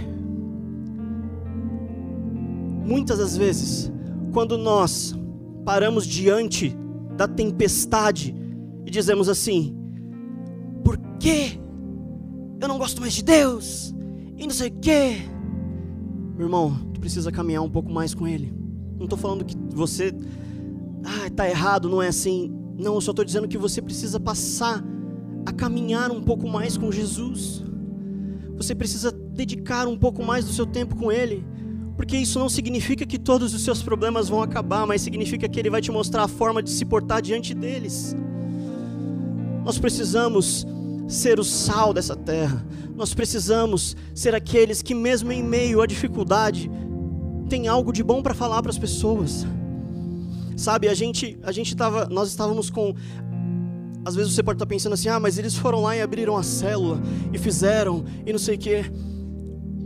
Muitas 2.86 3.18
das 3.18 3.36
vezes, 3.36 3.90
quando 4.32 4.56
nós 4.56 5.12
paramos 5.64 6.06
diante 6.06 6.72
da 7.16 7.26
tempestade 7.26 8.32
e 8.86 8.90
dizemos 8.92 9.28
assim: 9.28 9.79
que 11.20 11.60
eu 12.60 12.66
não 12.66 12.78
gosto 12.78 13.00
mais 13.00 13.12
de 13.12 13.22
Deus? 13.22 13.94
E 14.36 14.44
não 14.44 14.50
sei 14.50 14.70
o 14.70 14.80
quê. 14.80 15.18
Meu 16.34 16.46
irmão, 16.46 16.74
tu 16.94 17.00
precisa 17.00 17.30
caminhar 17.30 17.62
um 17.62 17.70
pouco 17.70 17.92
mais 17.92 18.14
com 18.14 18.26
Ele. 18.26 18.52
Não 18.96 19.04
estou 19.04 19.18
falando 19.18 19.44
que 19.44 19.54
você 19.74 20.14
ah, 21.04 21.26
está 21.26 21.48
errado, 21.48 21.88
não 21.88 22.02
é 22.02 22.08
assim. 22.08 22.50
Não, 22.78 22.94
eu 22.94 23.00
só 23.00 23.12
estou 23.12 23.24
dizendo 23.24 23.46
que 23.46 23.58
você 23.58 23.82
precisa 23.82 24.18
passar 24.18 24.82
a 25.44 25.52
caminhar 25.52 26.10
um 26.10 26.22
pouco 26.22 26.48
mais 26.48 26.76
com 26.76 26.90
Jesus. 26.90 27.62
Você 28.56 28.74
precisa 28.74 29.12
dedicar 29.12 29.86
um 29.86 29.96
pouco 29.96 30.24
mais 30.24 30.44
do 30.44 30.52
seu 30.52 30.66
tempo 30.66 30.96
com 30.96 31.12
Ele. 31.12 31.44
Porque 31.96 32.16
isso 32.16 32.38
não 32.38 32.48
significa 32.48 33.04
que 33.04 33.18
todos 33.18 33.52
os 33.52 33.62
seus 33.62 33.82
problemas 33.82 34.30
vão 34.30 34.42
acabar, 34.42 34.86
mas 34.86 35.02
significa 35.02 35.46
que 35.46 35.60
Ele 35.60 35.68
vai 35.68 35.82
te 35.82 35.90
mostrar 35.90 36.24
a 36.24 36.28
forma 36.28 36.62
de 36.62 36.70
se 36.70 36.86
portar 36.86 37.20
diante 37.20 37.54
deles. 37.54 38.16
Nós 39.64 39.78
precisamos 39.78 40.66
ser 41.10 41.40
o 41.40 41.44
sal 41.44 41.92
dessa 41.92 42.14
terra. 42.14 42.64
Nós 42.94 43.12
precisamos 43.12 43.96
ser 44.14 44.34
aqueles 44.34 44.80
que, 44.80 44.94
mesmo 44.94 45.32
em 45.32 45.42
meio 45.42 45.82
à 45.82 45.86
dificuldade, 45.86 46.70
tem 47.48 47.66
algo 47.66 47.92
de 47.92 48.02
bom 48.02 48.22
para 48.22 48.32
falar 48.32 48.62
para 48.62 48.70
as 48.70 48.78
pessoas. 48.78 49.44
Sabe, 50.56 50.88
a 50.88 50.94
gente, 50.94 51.38
a 51.42 51.50
gente 51.50 51.74
tava, 51.74 52.06
nós 52.08 52.28
estávamos 52.28 52.70
com 52.70 52.94
às 54.02 54.14
vezes 54.14 54.32
você 54.32 54.42
pode 54.42 54.56
estar 54.56 54.66
pensando 54.66 54.94
assim: 54.94 55.08
"Ah, 55.08 55.20
mas 55.20 55.36
eles 55.36 55.54
foram 55.56 55.82
lá 55.82 55.96
e 55.96 56.00
abriram 56.00 56.36
a 56.36 56.42
célula 56.42 57.00
e 57.32 57.38
fizeram 57.38 58.04
e 58.24 58.32
não 58.32 58.38
sei 58.38 58.54
o 58.54 58.58
quê". 58.58 58.84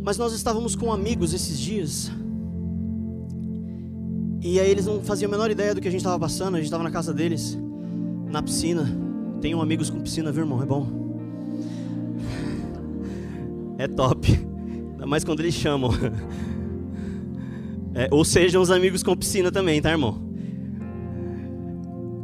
Mas 0.02 0.18
nós 0.18 0.32
estávamos 0.34 0.76
com 0.76 0.92
amigos 0.92 1.32
esses 1.32 1.58
dias. 1.58 2.12
E 4.42 4.60
aí 4.60 4.70
eles 4.70 4.84
não 4.84 5.00
faziam 5.00 5.28
a 5.28 5.30
menor 5.30 5.50
ideia 5.50 5.74
do 5.74 5.80
que 5.80 5.88
a 5.88 5.90
gente 5.90 6.00
estava 6.00 6.18
passando, 6.18 6.56
a 6.56 6.58
gente 6.58 6.66
estava 6.66 6.84
na 6.84 6.90
casa 6.90 7.14
deles, 7.14 7.58
na 8.30 8.42
piscina. 8.42 8.86
Tenham 9.40 9.62
amigos 9.62 9.88
com 9.88 10.00
piscina, 10.00 10.30
viu, 10.30 10.42
irmão? 10.42 10.62
É 10.62 10.66
bom. 10.66 11.03
É 13.78 13.88
top. 13.88 14.28
Ainda 14.92 15.06
mais 15.06 15.24
quando 15.24 15.40
eles 15.40 15.54
chamam. 15.54 15.90
É, 17.96 18.08
ou 18.10 18.24
sejam 18.24 18.60
os 18.60 18.72
amigos 18.72 19.04
com 19.04 19.16
piscina 19.16 19.52
também, 19.52 19.80
tá, 19.80 19.92
irmão? 19.92 20.20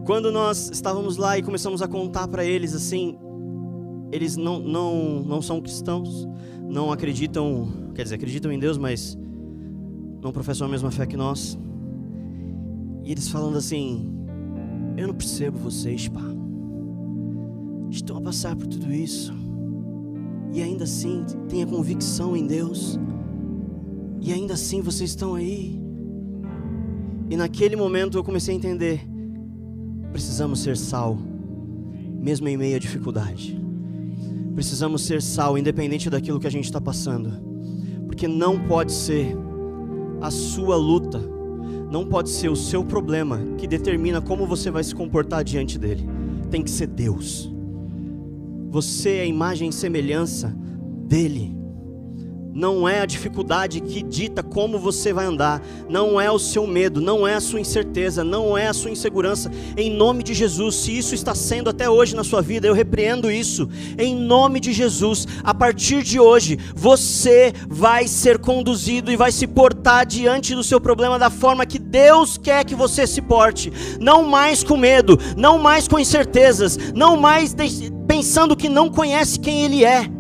Quando 0.04 0.32
nós 0.32 0.68
estávamos 0.68 1.16
lá 1.16 1.38
e 1.38 1.42
começamos 1.42 1.80
a 1.80 1.86
contar 1.86 2.26
para 2.26 2.44
eles 2.44 2.74
assim, 2.74 3.16
eles 4.10 4.36
não, 4.36 4.58
não, 4.58 5.22
não 5.22 5.40
são 5.40 5.60
cristãos, 5.60 6.26
não 6.68 6.90
acreditam, 6.90 7.92
quer 7.94 8.02
dizer, 8.02 8.16
acreditam 8.16 8.50
em 8.50 8.58
Deus, 8.58 8.76
mas 8.76 9.16
não 10.20 10.32
professam 10.32 10.66
a 10.66 10.70
mesma 10.70 10.90
fé 10.90 11.06
que 11.06 11.16
nós. 11.16 11.56
E 13.04 13.12
eles 13.12 13.28
falando 13.28 13.56
assim: 13.56 14.12
Eu 14.96 15.06
não 15.06 15.14
percebo 15.14 15.56
vocês, 15.58 16.08
pá. 16.08 16.20
Estão 17.90 18.16
a 18.16 18.20
passar 18.20 18.56
por 18.56 18.66
tudo 18.66 18.92
isso. 18.92 19.32
E 20.52 20.62
ainda 20.62 20.84
assim, 20.84 21.24
tem 21.48 21.62
a 21.62 21.66
convicção 21.66 22.36
em 22.36 22.46
Deus. 22.46 22.98
E 24.20 24.32
ainda 24.32 24.54
assim 24.54 24.80
vocês 24.80 25.10
estão 25.10 25.34
aí. 25.34 25.80
E 27.30 27.36
naquele 27.36 27.76
momento 27.76 28.18
eu 28.18 28.24
comecei 28.24 28.54
a 28.54 28.56
entender: 28.56 29.00
precisamos 30.12 30.60
ser 30.60 30.76
sal, 30.76 31.16
mesmo 32.20 32.48
em 32.48 32.56
meio 32.56 32.76
à 32.76 32.78
dificuldade. 32.78 33.58
Precisamos 34.54 35.02
ser 35.02 35.22
sal, 35.22 35.56
independente 35.56 36.10
daquilo 36.10 36.40
que 36.40 36.46
a 36.46 36.50
gente 36.50 36.64
está 36.64 36.80
passando. 36.80 37.32
Porque 38.06 38.26
não 38.26 38.58
pode 38.66 38.92
ser 38.92 39.36
a 40.20 40.30
sua 40.30 40.76
luta, 40.76 41.20
não 41.90 42.04
pode 42.04 42.28
ser 42.28 42.50
o 42.50 42.56
seu 42.56 42.84
problema 42.84 43.40
que 43.56 43.66
determina 43.66 44.20
como 44.20 44.46
você 44.46 44.70
vai 44.70 44.82
se 44.82 44.94
comportar 44.94 45.44
diante 45.44 45.78
dele. 45.78 46.06
Tem 46.50 46.62
que 46.62 46.70
ser 46.70 46.88
Deus. 46.88 47.50
Você 48.70 49.16
é 49.16 49.20
a 49.22 49.26
imagem 49.26 49.68
e 49.68 49.72
semelhança 49.72 50.48
dele. 51.09 51.60
Não 52.52 52.88
é 52.88 53.00
a 53.00 53.06
dificuldade 53.06 53.80
que 53.80 54.02
dita 54.02 54.42
como 54.42 54.78
você 54.78 55.12
vai 55.12 55.24
andar, 55.24 55.62
não 55.88 56.20
é 56.20 56.30
o 56.30 56.38
seu 56.38 56.66
medo, 56.66 57.00
não 57.00 57.26
é 57.26 57.34
a 57.34 57.40
sua 57.40 57.60
incerteza, 57.60 58.24
não 58.24 58.58
é 58.58 58.66
a 58.66 58.72
sua 58.72 58.90
insegurança. 58.90 59.50
Em 59.76 59.90
nome 59.90 60.22
de 60.22 60.34
Jesus, 60.34 60.74
se 60.74 60.96
isso 60.96 61.14
está 61.14 61.34
sendo 61.34 61.70
até 61.70 61.88
hoje 61.88 62.16
na 62.16 62.24
sua 62.24 62.42
vida, 62.42 62.66
eu 62.66 62.74
repreendo 62.74 63.30
isso. 63.30 63.68
Em 63.96 64.16
nome 64.16 64.58
de 64.58 64.72
Jesus, 64.72 65.28
a 65.44 65.54
partir 65.54 66.02
de 66.02 66.18
hoje, 66.18 66.58
você 66.74 67.52
vai 67.68 68.08
ser 68.08 68.38
conduzido 68.38 69.12
e 69.12 69.16
vai 69.16 69.30
se 69.30 69.46
portar 69.46 70.04
diante 70.04 70.54
do 70.54 70.64
seu 70.64 70.80
problema 70.80 71.18
da 71.18 71.30
forma 71.30 71.64
que 71.64 71.78
Deus 71.78 72.36
quer 72.36 72.64
que 72.64 72.74
você 72.74 73.06
se 73.06 73.22
porte. 73.22 73.72
Não 74.00 74.24
mais 74.24 74.64
com 74.64 74.76
medo, 74.76 75.18
não 75.36 75.56
mais 75.56 75.86
com 75.86 75.98
incertezas, 75.98 76.76
não 76.94 77.16
mais 77.16 77.54
pensando 78.08 78.56
que 78.56 78.68
não 78.68 78.90
conhece 78.90 79.38
quem 79.38 79.64
Ele 79.64 79.84
é 79.84 80.19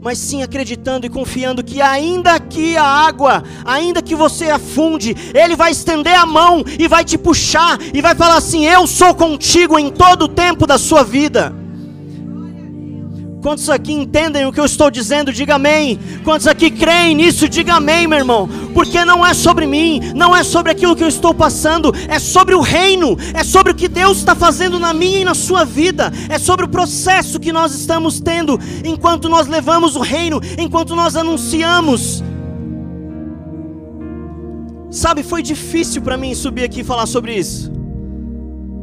mas 0.00 0.18
sim 0.18 0.42
acreditando 0.42 1.06
e 1.06 1.10
confiando 1.10 1.62
que 1.62 1.80
ainda 1.80 2.40
que 2.40 2.76
a 2.76 2.84
água, 2.84 3.44
ainda 3.64 4.00
que 4.00 4.14
você 4.14 4.50
afunde, 4.50 5.14
Ele 5.34 5.54
vai 5.54 5.72
estender 5.72 6.14
a 6.14 6.24
mão 6.24 6.64
e 6.78 6.88
vai 6.88 7.04
te 7.04 7.18
puxar 7.18 7.78
e 7.92 8.00
vai 8.00 8.14
falar 8.14 8.36
assim: 8.36 8.66
Eu 8.66 8.86
sou 8.86 9.14
contigo 9.14 9.78
em 9.78 9.90
todo 9.90 10.22
o 10.22 10.28
tempo 10.28 10.66
da 10.66 10.78
sua 10.78 11.04
vida. 11.04 11.54
Quantos 13.40 13.70
aqui 13.70 13.92
entendem 13.92 14.44
o 14.44 14.52
que 14.52 14.60
eu 14.60 14.66
estou 14.66 14.90
dizendo? 14.90 15.32
Diga 15.32 15.54
amém. 15.54 15.98
Quantos 16.24 16.46
aqui 16.46 16.70
creem 16.70 17.14
nisso? 17.14 17.48
Diga 17.48 17.74
amém, 17.74 18.06
meu 18.06 18.18
irmão. 18.18 18.46
Porque 18.74 19.02
não 19.02 19.26
é 19.26 19.32
sobre 19.32 19.66
mim, 19.66 20.12
não 20.14 20.36
é 20.36 20.42
sobre 20.42 20.70
aquilo 20.70 20.94
que 20.94 21.02
eu 21.02 21.08
estou 21.08 21.32
passando, 21.32 21.90
é 22.08 22.18
sobre 22.18 22.54
o 22.54 22.60
reino, 22.60 23.16
é 23.32 23.42
sobre 23.42 23.72
o 23.72 23.74
que 23.74 23.88
Deus 23.88 24.18
está 24.18 24.34
fazendo 24.34 24.78
na 24.78 24.92
minha 24.92 25.20
e 25.20 25.24
na 25.24 25.34
sua 25.34 25.64
vida, 25.64 26.12
é 26.28 26.38
sobre 26.38 26.66
o 26.66 26.68
processo 26.68 27.40
que 27.40 27.50
nós 27.50 27.74
estamos 27.74 28.20
tendo 28.20 28.58
enquanto 28.84 29.26
nós 29.28 29.46
levamos 29.46 29.96
o 29.96 30.00
reino, 30.00 30.38
enquanto 30.58 30.94
nós 30.94 31.16
anunciamos. 31.16 32.22
Sabe, 34.90 35.22
foi 35.22 35.42
difícil 35.42 36.02
para 36.02 36.16
mim 36.16 36.34
subir 36.34 36.64
aqui 36.64 36.80
e 36.80 36.84
falar 36.84 37.06
sobre 37.06 37.34
isso. 37.34 37.72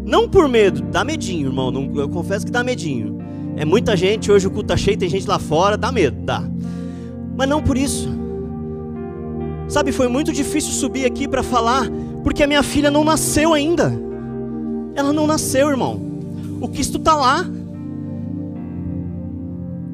Não 0.03 0.27
por 0.27 0.47
medo, 0.47 0.81
dá 0.81 1.03
medinho, 1.03 1.47
irmão. 1.47 1.91
Eu 1.95 2.09
confesso 2.09 2.45
que 2.45 2.51
dá 2.51 2.63
medinho. 2.63 3.26
É 3.57 3.65
muita 3.65 3.97
gente, 3.97 4.31
hoje 4.31 4.45
o 4.45 4.51
culto 4.51 4.67
tá 4.67 4.77
cheio, 4.77 4.95
tem 4.95 5.09
gente 5.09 5.27
lá 5.27 5.39
fora, 5.39 5.75
dá 5.75 5.91
medo, 5.91 6.15
dá. 6.21 6.43
Mas 7.35 7.49
não 7.49 7.61
por 7.61 7.75
isso. 7.75 8.07
Sabe, 9.67 9.91
foi 9.91 10.07
muito 10.07 10.31
difícil 10.31 10.71
subir 10.71 11.05
aqui 11.05 11.27
para 11.27 11.41
falar, 11.41 11.87
porque 12.23 12.43
a 12.43 12.47
minha 12.47 12.61
filha 12.61 12.91
não 12.91 13.03
nasceu 13.03 13.55
ainda. 13.55 13.91
Ela 14.95 15.11
não 15.11 15.25
nasceu, 15.25 15.69
irmão. 15.69 15.99
O 16.61 16.67
Cristo 16.67 16.99
tá 16.99 17.15
lá. 17.15 17.45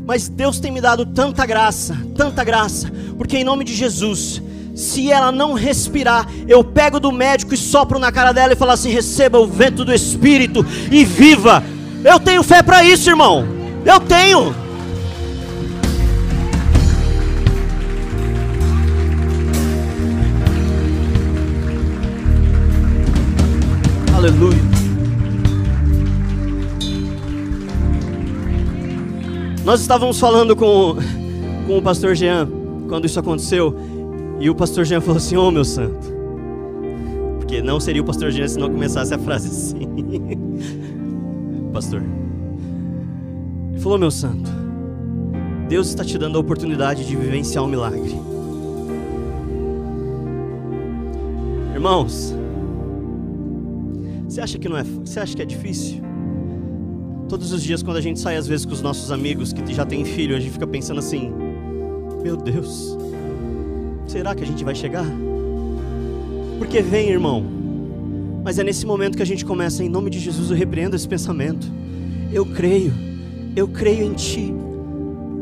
Mas 0.05 0.27
Deus 0.27 0.59
tem 0.59 0.69
me 0.69 0.81
dado 0.81 1.05
tanta 1.05 1.45
graça, 1.45 1.97
tanta 2.17 2.43
graça, 2.43 2.91
porque 3.17 3.37
em 3.37 3.45
nome 3.45 3.63
de 3.63 3.73
Jesus, 3.73 4.41
se 4.75 5.09
ela 5.09 5.31
não 5.31 5.53
respirar, 5.53 6.27
eu 6.47 6.65
pego 6.65 6.99
do 6.99 7.13
médico 7.13 7.53
e 7.53 7.57
sopro 7.57 7.97
na 7.97 8.11
cara 8.11 8.33
dela 8.33 8.51
e 8.51 8.57
falo 8.57 8.71
assim: 8.71 8.89
receba 8.89 9.39
o 9.39 9.47
vento 9.47 9.85
do 9.85 9.93
Espírito 9.93 10.65
e 10.91 11.05
viva. 11.05 11.63
Eu 12.03 12.19
tenho 12.19 12.43
fé 12.43 12.61
para 12.61 12.83
isso, 12.83 13.09
irmão. 13.09 13.45
Eu 13.85 13.99
tenho. 14.01 14.53
Aleluia. 24.13 24.73
Nós 29.63 29.79
estávamos 29.79 30.19
falando 30.19 30.57
com, 30.57 30.97
com 31.65 31.77
o 31.77 31.81
pastor 31.81 32.15
Jean 32.15 32.49
quando 32.89 33.05
isso 33.05 33.17
aconteceu. 33.17 33.75
E 34.41 34.49
o 34.49 34.55
pastor 34.55 34.83
Jean 34.83 34.99
falou 34.99 35.17
assim: 35.17 35.37
Ô 35.37 35.47
oh, 35.47 35.51
meu 35.51 35.63
santo. 35.63 36.11
Porque 37.39 37.61
não 37.61 37.79
seria 37.79 38.01
o 38.01 38.05
pastor 38.05 38.29
Jean 38.29 38.47
se 38.47 38.59
não 38.59 38.69
começasse 38.69 39.13
a 39.13 39.19
frase 39.19 39.47
assim. 39.47 39.87
pastor. 41.93 42.01
Ele 43.71 43.79
falou: 43.79 43.97
Meu 43.97 44.11
santo, 44.11 44.49
Deus 45.67 45.89
está 45.89 46.03
te 46.03 46.17
dando 46.17 46.37
a 46.37 46.41
oportunidade 46.41 47.05
de 47.05 47.15
vivenciar 47.15 47.63
um 47.63 47.67
milagre. 47.67 48.15
Irmãos, 51.73 52.33
você 54.27 54.41
acha 54.41 54.57
que 54.57 54.69
não 54.69 54.77
é? 54.77 54.83
Você 54.83 55.19
acha 55.19 55.35
que 55.35 55.41
é 55.41 55.45
difícil? 55.45 56.01
Todos 57.27 57.51
os 57.51 57.63
dias 57.63 57.81
quando 57.81 57.97
a 57.97 58.01
gente 58.01 58.19
sai 58.19 58.37
às 58.37 58.47
vezes 58.47 58.65
com 58.65 58.73
os 58.73 58.81
nossos 58.81 59.11
amigos 59.11 59.53
que 59.53 59.73
já 59.73 59.85
têm 59.85 60.05
filho, 60.05 60.35
a 60.35 60.39
gente 60.39 60.53
fica 60.53 60.67
pensando 60.67 60.99
assim: 60.99 61.31
Meu 62.21 62.37
Deus, 62.37 62.97
será 64.07 64.33
que 64.33 64.43
a 64.43 64.47
gente 64.47 64.63
vai 64.63 64.75
chegar? 64.75 65.05
Porque 66.57 66.81
vem, 66.81 67.09
irmão. 67.09 67.43
Mas 68.43 68.59
é 68.59 68.63
nesse 68.63 68.85
momento 68.85 69.15
que 69.15 69.23
a 69.23 69.25
gente 69.25 69.45
começa, 69.45 69.83
em 69.83 69.89
nome 69.89 70.09
de 70.09 70.19
Jesus, 70.19 70.51
eu 70.51 70.57
repreendo 70.57 70.95
esse 70.97 71.07
pensamento. 71.07 71.71
Eu 72.33 72.47
creio, 72.47 72.91
eu 73.55 73.67
creio 73.67 74.05
em 74.05 74.13
Ti. 74.13 74.51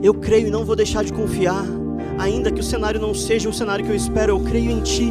Eu 0.03 0.13
creio 0.13 0.47
e 0.47 0.51
não 0.51 0.65
vou 0.65 0.75
deixar 0.75 1.05
de 1.05 1.13
confiar. 1.13 1.63
Ainda 2.19 2.51
que 2.51 2.59
o 2.59 2.63
cenário 2.63 2.99
não 2.99 3.13
seja 3.13 3.47
o 3.47 3.53
cenário 3.53 3.85
que 3.85 3.91
eu 3.91 3.95
espero, 3.95 4.33
eu 4.33 4.39
creio 4.41 4.71
em 4.71 4.81
Ti. 4.81 5.09